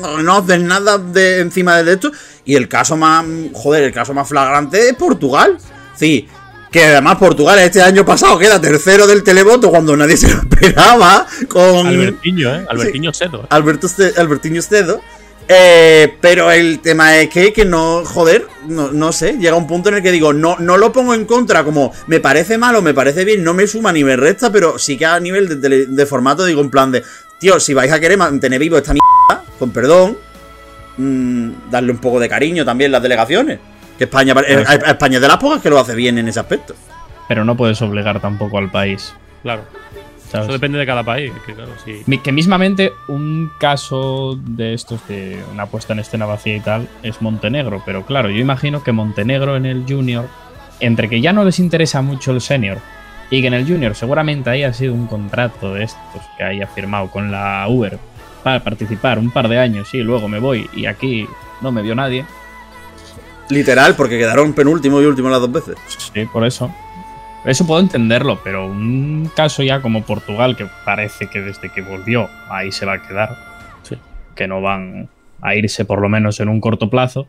[0.00, 2.10] No, no hacen nada de encima de esto.
[2.44, 3.24] Y el caso más.
[3.52, 5.58] Joder, el caso más flagrante es Portugal.
[5.96, 6.28] Sí.
[6.70, 11.26] Que además Portugal este año pasado queda tercero del televoto cuando nadie se lo esperaba.
[11.48, 11.86] Con.
[11.86, 12.66] Albertiño, ¿eh?
[12.68, 13.10] Albertiño.
[13.10, 13.28] ¿eh?
[13.50, 15.00] Alberto Ste- Albertiño Stedo.
[15.50, 19.88] Eh, pero el tema es que, que no, joder, no, no sé, llega un punto
[19.88, 22.92] en el que digo, no, no lo pongo en contra, como me parece malo, me
[22.92, 26.44] parece bien, no me suma ni me resta, pero sí que a nivel de, formato
[26.44, 27.02] digo en plan de,
[27.40, 30.18] tío, si vais a querer mantener vivo esta mierda, con perdón,
[30.98, 33.58] mm, darle un poco de cariño también las delegaciones.
[33.96, 36.28] Que España, eh, a- a España es de las pocas que lo hace bien en
[36.28, 36.74] ese aspecto.
[37.26, 39.14] Pero no puedes obligar tampoco al país.
[39.42, 39.62] Claro.
[40.30, 40.46] ¿Sabes?
[40.46, 41.32] Eso depende de cada país.
[41.46, 42.04] Que, claro, sí.
[42.18, 47.20] Que mismamente un caso de estos de una puesta en escena vacía y tal es
[47.22, 50.26] Montenegro, pero claro, yo imagino que Montenegro en el Junior,
[50.80, 52.78] entre que ya no les interesa mucho el Senior
[53.30, 57.10] y que en el Junior seguramente haya sido un contrato de estos que haya firmado
[57.10, 57.98] con la Uber
[58.42, 61.26] para participar un par de años y luego me voy y aquí
[61.60, 62.24] no me vio nadie.
[63.50, 65.76] Literal, porque quedaron penúltimo y último las dos veces.
[66.12, 66.70] Sí, por eso.
[67.48, 72.28] Eso puedo entenderlo, pero un caso ya como Portugal, que parece que desde que volvió
[72.50, 73.36] ahí se va a quedar,
[73.82, 73.96] Sí.
[74.36, 75.08] que no van
[75.40, 77.26] a irse por lo menos en un corto plazo,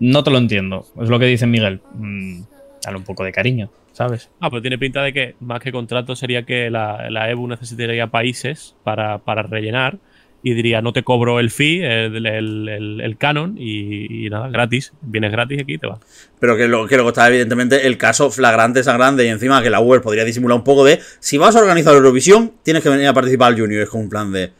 [0.00, 0.86] no te lo entiendo.
[1.00, 1.80] Es lo que dice Miguel.
[1.94, 2.42] Mm,
[2.84, 4.30] dale un poco de cariño, ¿sabes?
[4.40, 8.06] Ah, pues tiene pinta de que más que contrato sería que la, la EBU necesitaría
[8.08, 9.98] países para, para rellenar
[10.42, 14.48] y diría no te cobro el fee, el, el- el- el canon y, y nada,
[14.48, 14.92] gratis.
[15.02, 15.98] Vienes gratis aquí y te vas.
[16.38, 19.80] Pero que, lo, que luego está evidentemente el caso flagrante, sangrante y encima que la
[19.80, 23.12] Uber podría disimular un poco de si vas a organizar Eurovisión, tienes que venir a
[23.12, 23.82] participar al Junior.
[23.82, 24.50] Es como un plan de.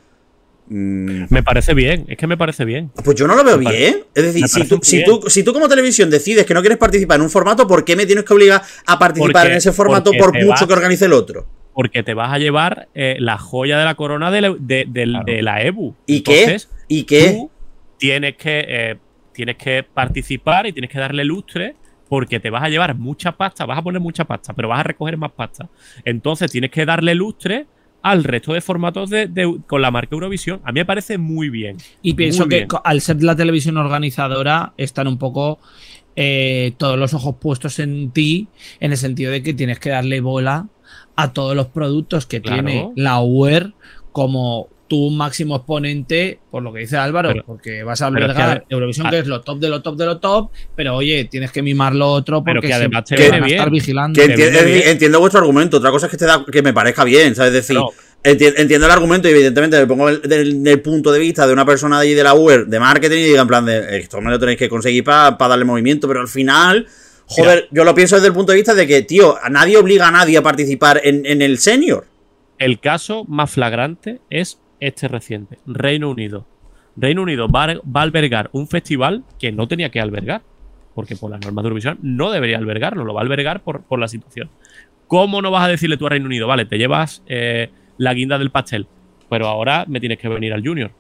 [0.69, 2.91] mm, Me parece bien, es que me parece bien.
[3.05, 4.05] pues yo no lo veo Me bien.
[4.15, 7.17] Es decir, si tú, si, tú, si tú como televisión decides que no quieres participar
[7.17, 10.11] en un formato, ¿por qué me tienes que obligar a participar Porque- en ese formato
[10.19, 11.47] por mucho vas- que organice el otro?
[11.75, 15.11] Porque te vas a llevar eh, la joya de la corona de la, de, del-
[15.11, 15.25] Claro.
[15.25, 15.95] de la EBU.
[16.07, 16.41] ¿Y qué?
[16.45, 17.31] Entonces, ¿Y qué?
[17.33, 17.51] tú
[17.99, 18.97] tienes que, eh,
[19.33, 21.77] tienes que participar y tienes que darle lustre
[22.09, 24.83] porque te vas a llevar mucha pasta, vas a poner mucha pasta, pero vas a
[24.83, 25.69] recoger más pasta.
[26.05, 27.67] Entonces tienes que darle lustre
[28.03, 30.61] al resto de formatos de, de- con la marca Eurovisión.
[30.65, 31.77] A mí me parece muy bien.
[32.03, 35.61] Y pienso que al ser la televisión organizadora, están un poco
[36.17, 38.49] eh, todos los ojos puestos en ti,
[38.81, 40.67] en el sentido de que tienes que darle bola
[41.23, 42.63] a todos los productos que Claro.
[42.65, 43.73] tiene la UER
[44.13, 48.33] como tu máximo exponente, por lo que dice Álvaro, Pero- porque vas a pero que
[48.43, 51.53] ade- Eurovisión, que es lo top de lo top de lo top, pero oye, tienes
[51.53, 53.57] que mimar lo otro Pero porque que se- además te van a bien.
[53.59, 54.21] estar vigilando.
[54.21, 55.77] Que entiendo vuestro argumento.
[55.77, 57.51] Otra cosa es que, te da- que me parezca bien, ¿sabes?
[57.55, 57.91] Es decir, No.
[58.25, 61.65] entiendo el argumento y evidentemente me pongo del, del- del punto de vista de una
[61.65, 64.31] persona de ahí de la Uber, de marketing, y diga en plan de esto me
[64.31, 66.87] lo tenéis que conseguir para darle movimiento, pero al final,
[67.37, 70.09] joder, yo lo pienso desde el punto de vista de que, tío, a nadie obliga
[70.09, 72.07] a nadie a participar en, en el senior.
[72.59, 76.47] El caso más flagrante es este reciente, Reino Unido.
[76.97, 80.43] Reino Unido va, a- va a albergar un festival que no tenía que albergar,
[80.95, 83.99] porque por las normas de Eurovisión no debería albergarlo, lo va a albergar por, por
[83.99, 84.51] la situación.
[85.07, 88.39] ¿Cómo no vas a decirle tú a Reino Unido, vale, te llevas eh, la guinda
[88.39, 88.87] del pastel,
[89.29, 90.91] pero ahora me tienes que venir al Junior?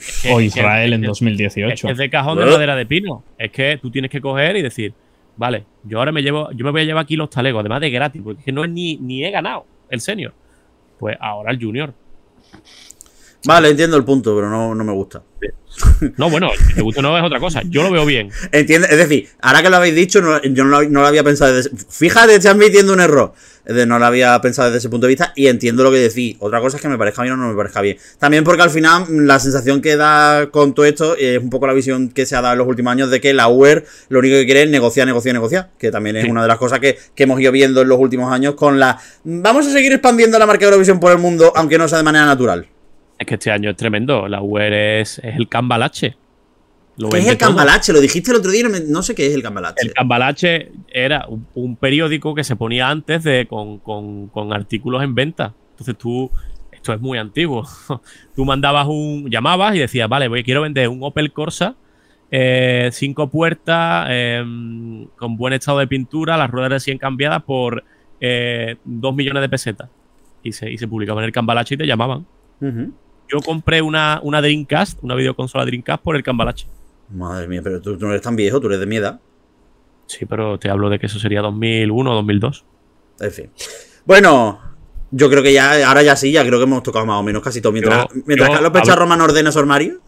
[0.00, 1.88] Es que- O es que- Israel en es- 2018.
[1.88, 3.22] Es de cajón de madera de pino.
[3.38, 4.92] Es que tú tienes que coger y decir,
[5.36, 7.90] vale, yo ahora me llevo, yo me voy a llevar aquí los talegos, además de
[7.90, 10.32] gratis, porque es que no es ni, ni he ganado el senior.
[10.98, 11.92] Pues ahora el junior.
[13.46, 15.22] Vale, entiendo el punto, pero no, no me gusta.
[16.18, 17.62] No, bueno, si te gusta o no es otra cosa.
[17.64, 18.28] Yo lo veo bien.
[18.52, 21.24] Entiende, es decir, ahora que lo habéis dicho, no- yo no, lo- no lo había
[21.24, 23.32] pensado Fíjate, estoy admitiendo un error.
[23.66, 26.36] No lo había pensado desde ese punto de vista y entiendo lo que decís.
[26.40, 27.96] Otra cosa es que me parezca bien o no me parezca bien.
[28.18, 31.66] También porque al final mm, la sensación que da con todo esto es un poco
[31.66, 34.18] la visión que se ha dado en los últimos años de que la UER lo
[34.20, 35.70] único que quiere es negociar, negociar, negociar.
[35.78, 36.30] Que también es Sí.
[36.30, 38.98] una de las cosas que, que hemos ido viendo en los últimos años con la...
[39.24, 42.24] Vamos a seguir expandiendo la marca Eurovisión por el mundo, aunque no sea de manera
[42.26, 42.66] natural.
[43.18, 44.26] Es que este año es tremendo.
[44.28, 46.16] La UER es, es el cambalache.
[46.96, 47.48] Lo ¿Qué es el todo.
[47.48, 47.92] cambalache?
[47.92, 49.86] Lo dijiste el otro día y no, me- no sé qué es el cambalache.
[49.86, 55.02] El cambalache era un, un periódico que se ponía antes de con, con- con artículos
[55.02, 55.54] en venta.
[55.70, 56.30] Entonces tú,
[56.72, 57.66] esto es muy antiguo.
[58.36, 61.74] tú mandabas un, llamabas y decías, vale, voy, quiero vender un Opel Corsa,
[62.30, 64.44] eh, cinco puertas, eh,
[65.16, 67.82] con buen estado de pintura, las ruedas recién cambiadas por
[68.20, 69.88] eh, dos millones de pesetas.
[70.42, 72.26] Y se, y se publicaba en el cambalache y te llamaban.
[73.32, 76.66] Yo compré una, una Dreamcast, una videoconsola Dreamcast por el cambalache.
[77.12, 79.20] Madre mía, pero tú, tú no eres tan viejo, tú eres de mi edad.
[80.06, 82.64] Sí, pero te hablo de que eso sería 2001 o 2002.
[83.20, 83.50] En fin.
[84.04, 84.60] Bueno,
[85.10, 87.42] yo creo que ya, ahora ya sí, ya creo que hemos tocado más o menos
[87.42, 87.72] casi todo.
[87.72, 89.98] Mientras, Yo- mientras yo Carlos Pecharro Román ordena su armario,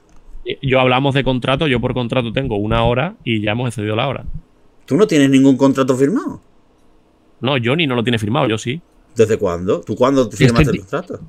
[0.61, 4.09] Yo hablamos de contrato, yo por contrato tengo una hora y ya hemos excedido la
[4.09, 4.25] hora.
[4.87, 6.41] tú no tienes ningún contrato firmado.
[7.41, 8.81] No, Johnny no lo tiene firmado, yo sí.
[9.15, 9.81] ¿Desde cuándo?
[9.83, 11.21] ¿Tú cuándo firmaste es que- el contrato?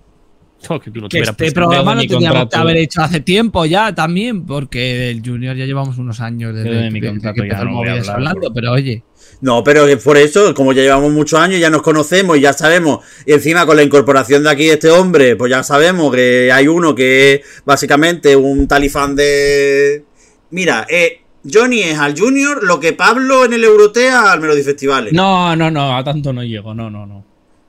[0.69, 3.19] No, que tú no Que tuvieras este programa de lo teníamos que haber hecho hace
[3.19, 7.41] tiempo ya también, porque el Junior ya llevamos unos años desde de mi desde contrato
[7.41, 9.03] que el no hablando, por- pero oye,
[9.41, 12.99] No, pero es por eso, como ya llevamos muchos años, ya nos conocemos, ya sabemos.
[13.25, 16.67] Y encima con la incorporación de aquí de este hombre, pues ya sabemos que hay
[16.67, 20.03] uno que es básicamente un talifán de.
[20.51, 25.11] Mira, eh, Johnny es al Junior lo que Pablo en el Eurotea al Melody Festivales.
[25.11, 27.25] No, no, no, a tanto no llego, no, no, no.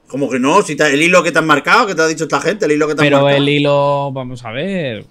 [0.09, 2.25] Como que no, si te- el hilo que te han marcado, que te ha dicho
[2.25, 3.37] esta gente, el hilo que te han Pero marcado.
[3.43, 5.05] el hilo, vamos a ver.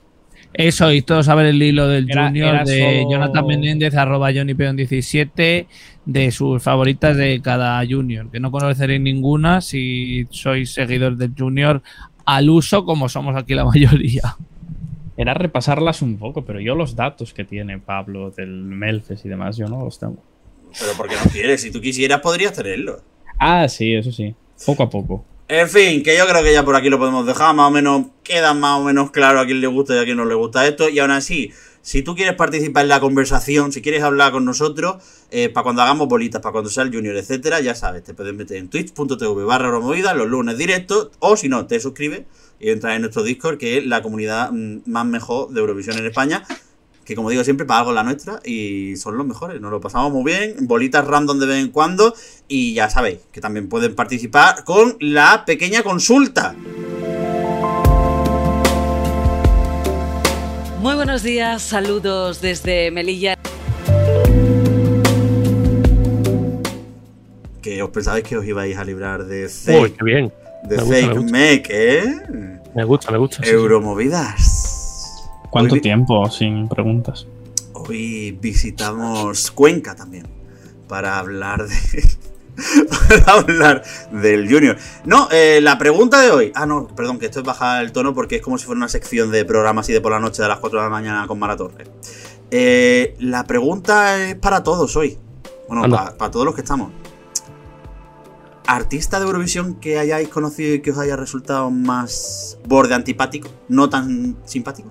[0.55, 4.29] eso y todos saber el hilo del Era- Junior era de solo- Jonathan Menéndez, arroba
[4.31, 5.65] Johnny Peón 17
[6.05, 11.81] de sus favoritas de cada Junior, que no conoceréis ninguna si sois seguidores del Junior
[12.25, 14.35] al uso como somos aquí la mayoría.
[15.17, 19.57] Era repasarlas un poco, pero yo los datos que tiene Pablo del Melfes y demás,
[19.57, 20.21] yo no los tengo.
[20.79, 23.01] Pero porque no quieres, si tú quisieras podrías tenerlo.
[23.39, 24.35] Ah, sí, eso sí.
[24.65, 25.25] Poco a poco.
[25.47, 28.07] En fin, que yo creo que ya por aquí lo podemos dejar, más o menos
[28.23, 30.65] queda más o menos claro a quién le gusta y a quién no le gusta
[30.65, 30.89] esto.
[30.89, 31.51] Y aún así,
[31.81, 35.81] si tú quieres participar en la conversación, si quieres hablar con nosotros, eh, para cuando
[35.81, 39.43] hagamos bolitas, para cuando sea el junior, etcétera, ya sabes, te puedes meter en twitch.tv
[39.43, 42.23] barra Euromovida los lunes directos, o si no, te suscribes
[42.59, 46.05] y entras en nuestro Discord, que es la comunidad mm, más mejor de Eurovisión en
[46.05, 46.43] España.
[47.05, 49.59] Que como digo siempre, para algo la nuestra y son los mejores.
[49.59, 52.13] Nos lo pasamos muy bien, bolitas random de vez en cuando.
[52.47, 56.55] Y ya sabéis que también pueden participar con la pequeña consulta.
[60.79, 63.35] Muy buenos días, saludos desde Melilla.
[67.61, 70.33] Que os pensabais que os ibais a librar de Uy, fake, qué bien.
[70.63, 71.31] de me gusta, fake me gusta.
[71.37, 72.03] make, ¿eh?
[72.75, 73.43] Me gusta, me gusta.
[73.43, 73.55] sí, sí.
[75.53, 77.27] ¿Cuánto Hoy- tiempo sin preguntas?
[77.73, 80.25] Hoy visitamos Cuenca también
[80.87, 82.03] para hablar de
[83.19, 84.77] para hablar del Junior.
[85.05, 86.51] No, eh, la pregunta de hoy.
[86.55, 88.87] Ah, no, perdón, que esto es bajar el tono porque es como si fuera una
[88.89, 91.37] sección de programas así de por la noche de las 4 de la mañana con
[91.37, 91.85] Mara Torre.
[92.49, 95.19] Eh, la pregunta es para todos hoy.
[95.67, 96.15] Bueno, Anda.
[96.17, 96.91] para todos los que estamos.
[98.65, 103.49] ¿Artista de Eurovisión que hayáis conocido y que os haya resultado más borde antipático?
[103.69, 104.89] ¿No tan simpático?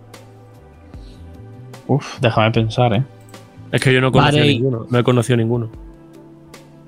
[1.95, 3.05] Uf, déjame pensar, ¿eh?
[3.71, 4.55] Es que yo no he conocido Vale.
[4.55, 4.87] ninguno.
[4.89, 5.71] No he conocido ninguno.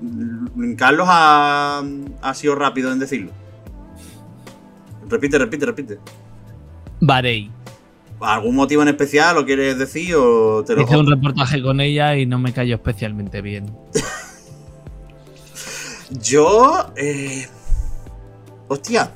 [0.01, 1.83] Mm, Carlos ha,
[2.21, 3.31] ha sido rápido en decirlo.
[5.07, 5.99] Repite, repite, repite.
[7.01, 7.51] Varey.
[8.19, 12.15] ¿Algún motivo en especial lo quieres decir o te lo Hice un reportaje con ella
[12.15, 13.71] y no me cayó especialmente bien.
[16.21, 16.91] Yo.
[16.95, 17.47] Eh...
[18.67, 19.11] Hostia.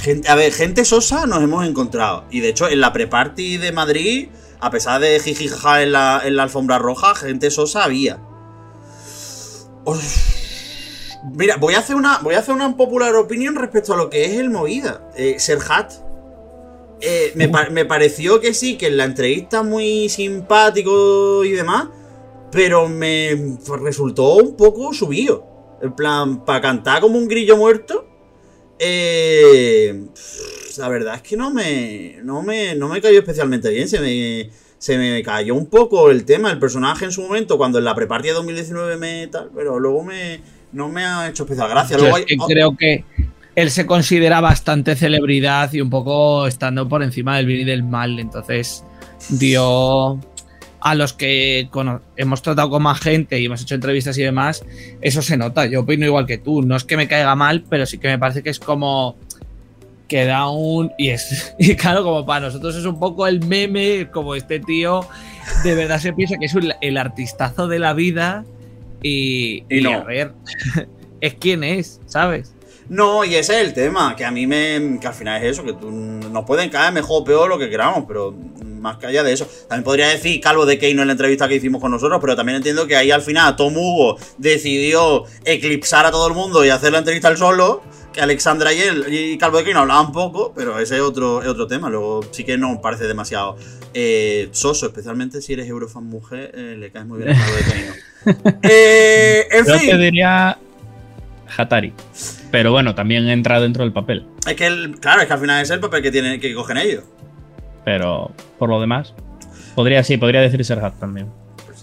[0.00, 2.24] Gente, a ver, gente sosa nos hemos encontrado.
[2.30, 4.28] Y de hecho, en la pre-party de Madrid,
[4.58, 8.18] a pesar de jijijaja en la, en la alfombra roja, gente sosa había.
[11.34, 12.18] Mira, voy a hacer una.
[12.18, 15.10] Voy a hacer una popular opinión respecto a lo que es el movida.
[15.16, 15.92] Eh, Serhat.
[17.02, 21.88] Eh, me, me pareció que sí, que en la entrevista muy simpático y demás.
[22.50, 25.46] Pero me resultó un poco subido.
[25.82, 28.09] En plan, para cantar como un grillo muerto.
[28.82, 30.04] Eh,
[30.78, 33.88] la verdad es que no me, no me, no me cayó especialmente bien.
[33.88, 37.78] Se me, se me cayó un poco el tema, el personaje en su momento, cuando
[37.78, 40.40] en la prepartida 2019 me tal, pero luego me,
[40.72, 41.98] no me ha hecho especial gracia.
[41.98, 43.04] Luego hay- creo que
[43.54, 47.82] él se considera bastante celebridad y un poco estando por encima del bien y del
[47.82, 48.18] mal.
[48.18, 48.84] Entonces
[49.28, 50.18] dio
[50.82, 51.68] a los que
[52.16, 54.64] hemos tratado con más gente y hemos hecho entrevistas y demás,
[55.00, 55.66] eso se nota.
[55.66, 56.62] Yo opino igual que tú.
[56.62, 59.16] No es que me caiga mal, pero sí que me parece que es como
[60.08, 64.08] que da un y es y claro como para nosotros es un poco el meme
[64.12, 65.06] como este tío
[65.62, 68.44] de verdad se piensa que es un- el artistazo de la vida
[69.02, 69.92] y, Y y no.
[69.92, 70.32] a ver
[71.20, 72.52] es quien es sabes
[72.88, 74.98] No, y ese es el tema, que a mí me.
[75.00, 77.70] que al final es eso, que tú, nos pueden caer mejor o peor lo que
[77.70, 78.34] queramos, pero
[78.80, 79.46] más que allá de eso.
[79.68, 82.56] También podría decir Calvo de Keino en la entrevista que hicimos con nosotros, pero también
[82.56, 86.92] entiendo que ahí al final Tom Hugo decidió eclipsar a todo el mundo y hacer
[86.92, 87.82] la entrevista él solo.
[88.12, 91.48] Que Alexandra y él y Calvo de Keino hablaban poco, pero ese es otro, es
[91.48, 91.88] otro tema.
[91.88, 93.56] Luego sí que no parece demasiado
[93.94, 97.64] eh, soso, especialmente si eres Eurofan mujer, eh, le caes muy bien a Calvo de
[97.72, 97.92] Keino.
[98.62, 99.90] Eh, en Yo fin.
[99.90, 100.58] te diría
[101.56, 101.92] Hatari.
[102.50, 104.26] Pero bueno, también entra dentro del papel.
[104.46, 106.76] Es que, el- claro, es que al final es el papel que, tienen, que cogen
[106.78, 107.04] ellos.
[107.84, 109.14] Pero por lo demás,
[109.74, 111.28] podría sí, podría decir Serhat también.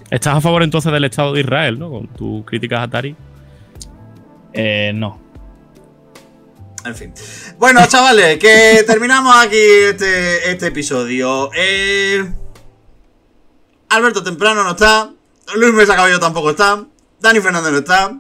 [0.10, 1.90] ¿Estás a favor entonces del Estado de Israel, no?
[1.90, 3.16] Con tus críticas a Atari.
[4.54, 5.20] Eh, no.
[6.86, 7.14] En fin.
[7.58, 11.50] Bueno, chavales, que terminamos aquí este, este episodio.
[11.54, 12.26] Eh,
[13.90, 15.12] Alberto Temprano no está.
[15.56, 16.86] Luis Mesa Cabello tampoco está.
[17.20, 18.18] Dani Fernández no está.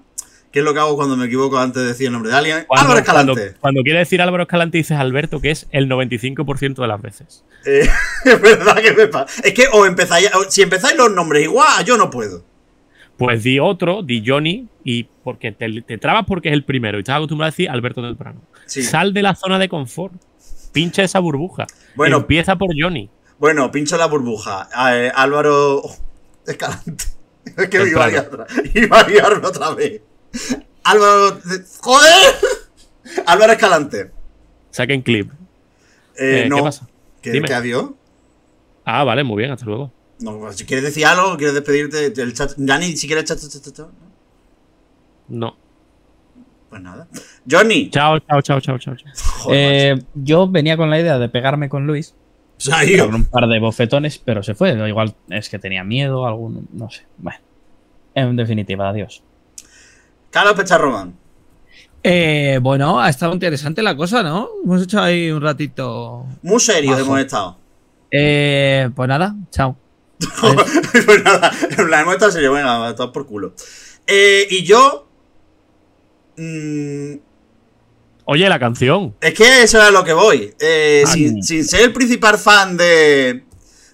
[0.57, 2.57] Que es lo que hago cuando me equivoco antes de decir el nombre de alguien.
[2.67, 3.53] Álvaro cuando, Escalante.
[3.59, 7.45] cuando quiere decir Álvaro Escalante dices Alberto, que es el 95% de las veces.
[7.63, 7.87] Eh,
[8.25, 9.39] es verdad que me pasa.
[9.43, 12.43] Es que o empezáis, o- si empezáis los nombres igual, yo no puedo.
[13.17, 17.01] Pues di otro, di Johnny, y porque te, te trabas porque es el primero y
[17.01, 18.41] estás acostumbrado a decir Alberto Temprano.
[18.65, 18.81] Sí.
[18.81, 20.15] Sal de la zona de confort.
[20.71, 21.67] Pincha esa burbuja.
[21.93, 22.17] Bueno.
[22.17, 23.11] Empieza por Johnny.
[23.37, 24.69] Bueno, pincho la burbuja.
[24.91, 25.95] Eh, Álvaro oh,
[26.47, 27.03] Escalante.
[27.55, 30.01] Es que me iba a liar iba a liarme otra vez.
[30.83, 31.39] Álvaro.
[31.81, 32.33] ¡Joder!
[33.25, 34.11] Álvaro Escalante.
[34.71, 35.31] Saquen clip.
[36.17, 36.57] Eh, Eh, no.
[36.57, 36.87] ¿Qué pasa?
[37.21, 37.47] ¿Qué, Dime.
[37.47, 37.91] qué adiós?
[38.85, 39.91] Ah, vale, muy bien, hasta luego.
[40.19, 42.53] No, si quieres decir algo, quieres despedirte del chat.
[42.57, 43.87] Ya ni siquiera el chat, chat, chat, chat.
[45.27, 45.55] No.
[46.69, 47.07] Pues nada.
[47.49, 47.89] Johnny.
[47.89, 48.95] Chao, chao, chao, chao, chao.
[48.95, 49.11] chao.
[49.43, 52.13] Joder, Eh, yo venía con la idea de pegarme con Luis.
[52.13, 52.71] macho.
[52.71, 53.05] Se ha ido.
[53.05, 54.71] Con un par de bofetones, pero se fue.
[54.87, 56.67] Igual es que tenía miedo, algún.
[56.73, 57.05] No sé.
[57.17, 57.39] Bueno.
[58.15, 59.21] En definitiva, adiós.
[60.31, 61.15] Carlos Pecharromán.
[62.03, 66.93] Eh, bueno ha estado interesante la cosa no hemos hecho ahí un ratito Muy serios
[66.95, 67.05] Bajo.
[67.07, 67.57] hemos estado.
[68.11, 69.75] eh, pues nada chao
[71.05, 72.51] pues nada, plan, hemos estado serios.
[72.55, 73.53] Venga, todos por culo.
[74.07, 75.07] Eh, y yo.
[76.37, 77.13] mm,
[78.25, 79.15] Oye, la canción.
[79.21, 80.53] Es que eso es a lo que voy.
[80.59, 83.43] Eh, Ah, sin, sin ser el principal fan de,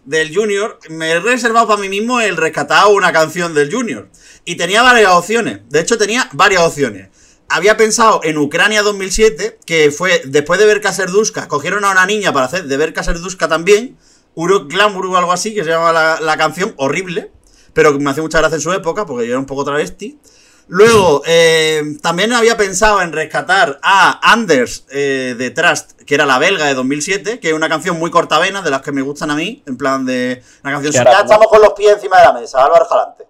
[0.05, 4.09] del Junior, me he reservado para mí mismo el rescatar una canción del Junior.
[4.45, 5.61] Y tenía varias opciones.
[5.69, 7.09] De hecho, tenía varias opciones.
[7.49, 12.33] Había pensado en Ucrania 2007, que fue después de ver Serduska, cogieron a una niña
[12.33, 13.97] para hacer de ver Serduska también,
[14.33, 17.31] Uro Glamour o algo así, que se llama la, la canción, horrible,
[17.73, 20.19] pero que me hace mucha gracia en su época, porque yo era un poco travesti.
[20.67, 26.39] Luego, eh, también había pensado en rescatar a Anders eh, de Trust, que era la
[26.39, 29.35] belga de 2007, que es una canción muy cortavena, de las que me gustan a
[29.35, 30.95] mí, en plan de una canción...
[31.07, 33.25] Ahora- estamos con los pies encima de la mesa, Álvaro Jalante.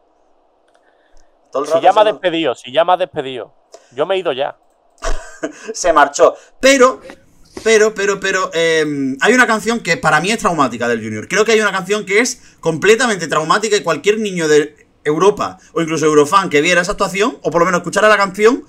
[1.52, 3.54] Todo el Si llama despedido, si llama despedido.
[3.92, 4.56] Yo me he ido ya.
[5.74, 6.36] se marchó.
[6.60, 7.02] Pero,
[7.64, 11.28] pero, pero, pero, eh, hay una canción que para mí es traumática del Junior.
[11.28, 15.82] Creo que hay una canción que es completamente traumática y cualquier niño de Europa o
[15.82, 18.64] incluso Eurofan que viera esa actuación, o por lo menos escuchara la canción,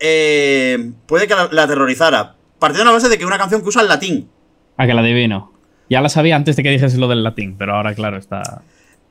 [0.00, 2.36] eh, puede que la, la aterrorizara.
[2.58, 4.28] Partiendo de la base de que es una canción que usa el latín.
[4.76, 5.52] A que la adivino.
[5.90, 8.62] Ya la sabía antes de que dijese lo del latín, pero ahora, claro, está.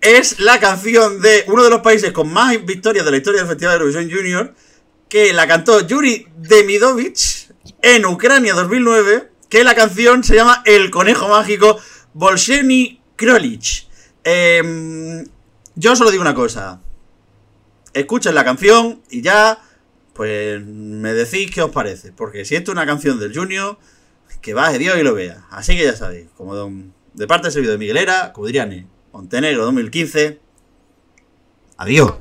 [0.01, 3.49] Es la canción de uno de los países con más victorias de la historia del
[3.49, 4.53] Festival de Eurovisión Junior,
[5.09, 7.49] que la cantó Yuri Demidovich
[7.81, 11.79] en Ucrania 2009, que la canción se llama El Conejo Mágico
[12.13, 13.87] Bolsheny Krolich.
[14.23, 15.25] Em,
[15.77, 16.81] yo solo digo una cosa.
[17.93, 19.59] Escuchen la canción y ya,
[20.13, 22.11] pues me decís qué os parece.
[22.11, 23.77] Porque si esto es una canción del Junior,
[24.41, 25.45] que baje Dios y lo vea.
[25.49, 28.47] Así que ya sabéis, como don- de parte del servidor de Miguelera, como
[29.13, 30.39] Montenegro 2015.
[31.77, 32.13] Adiós.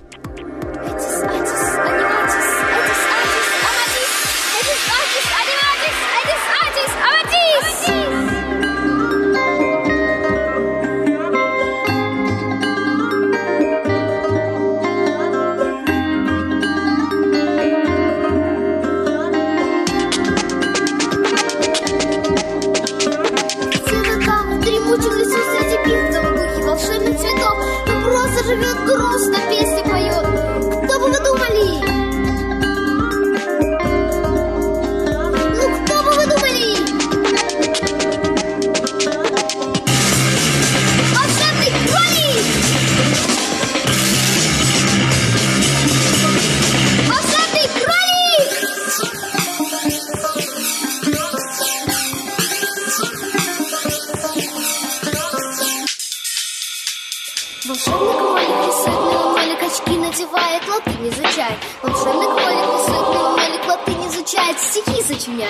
[64.56, 65.46] Sikit 年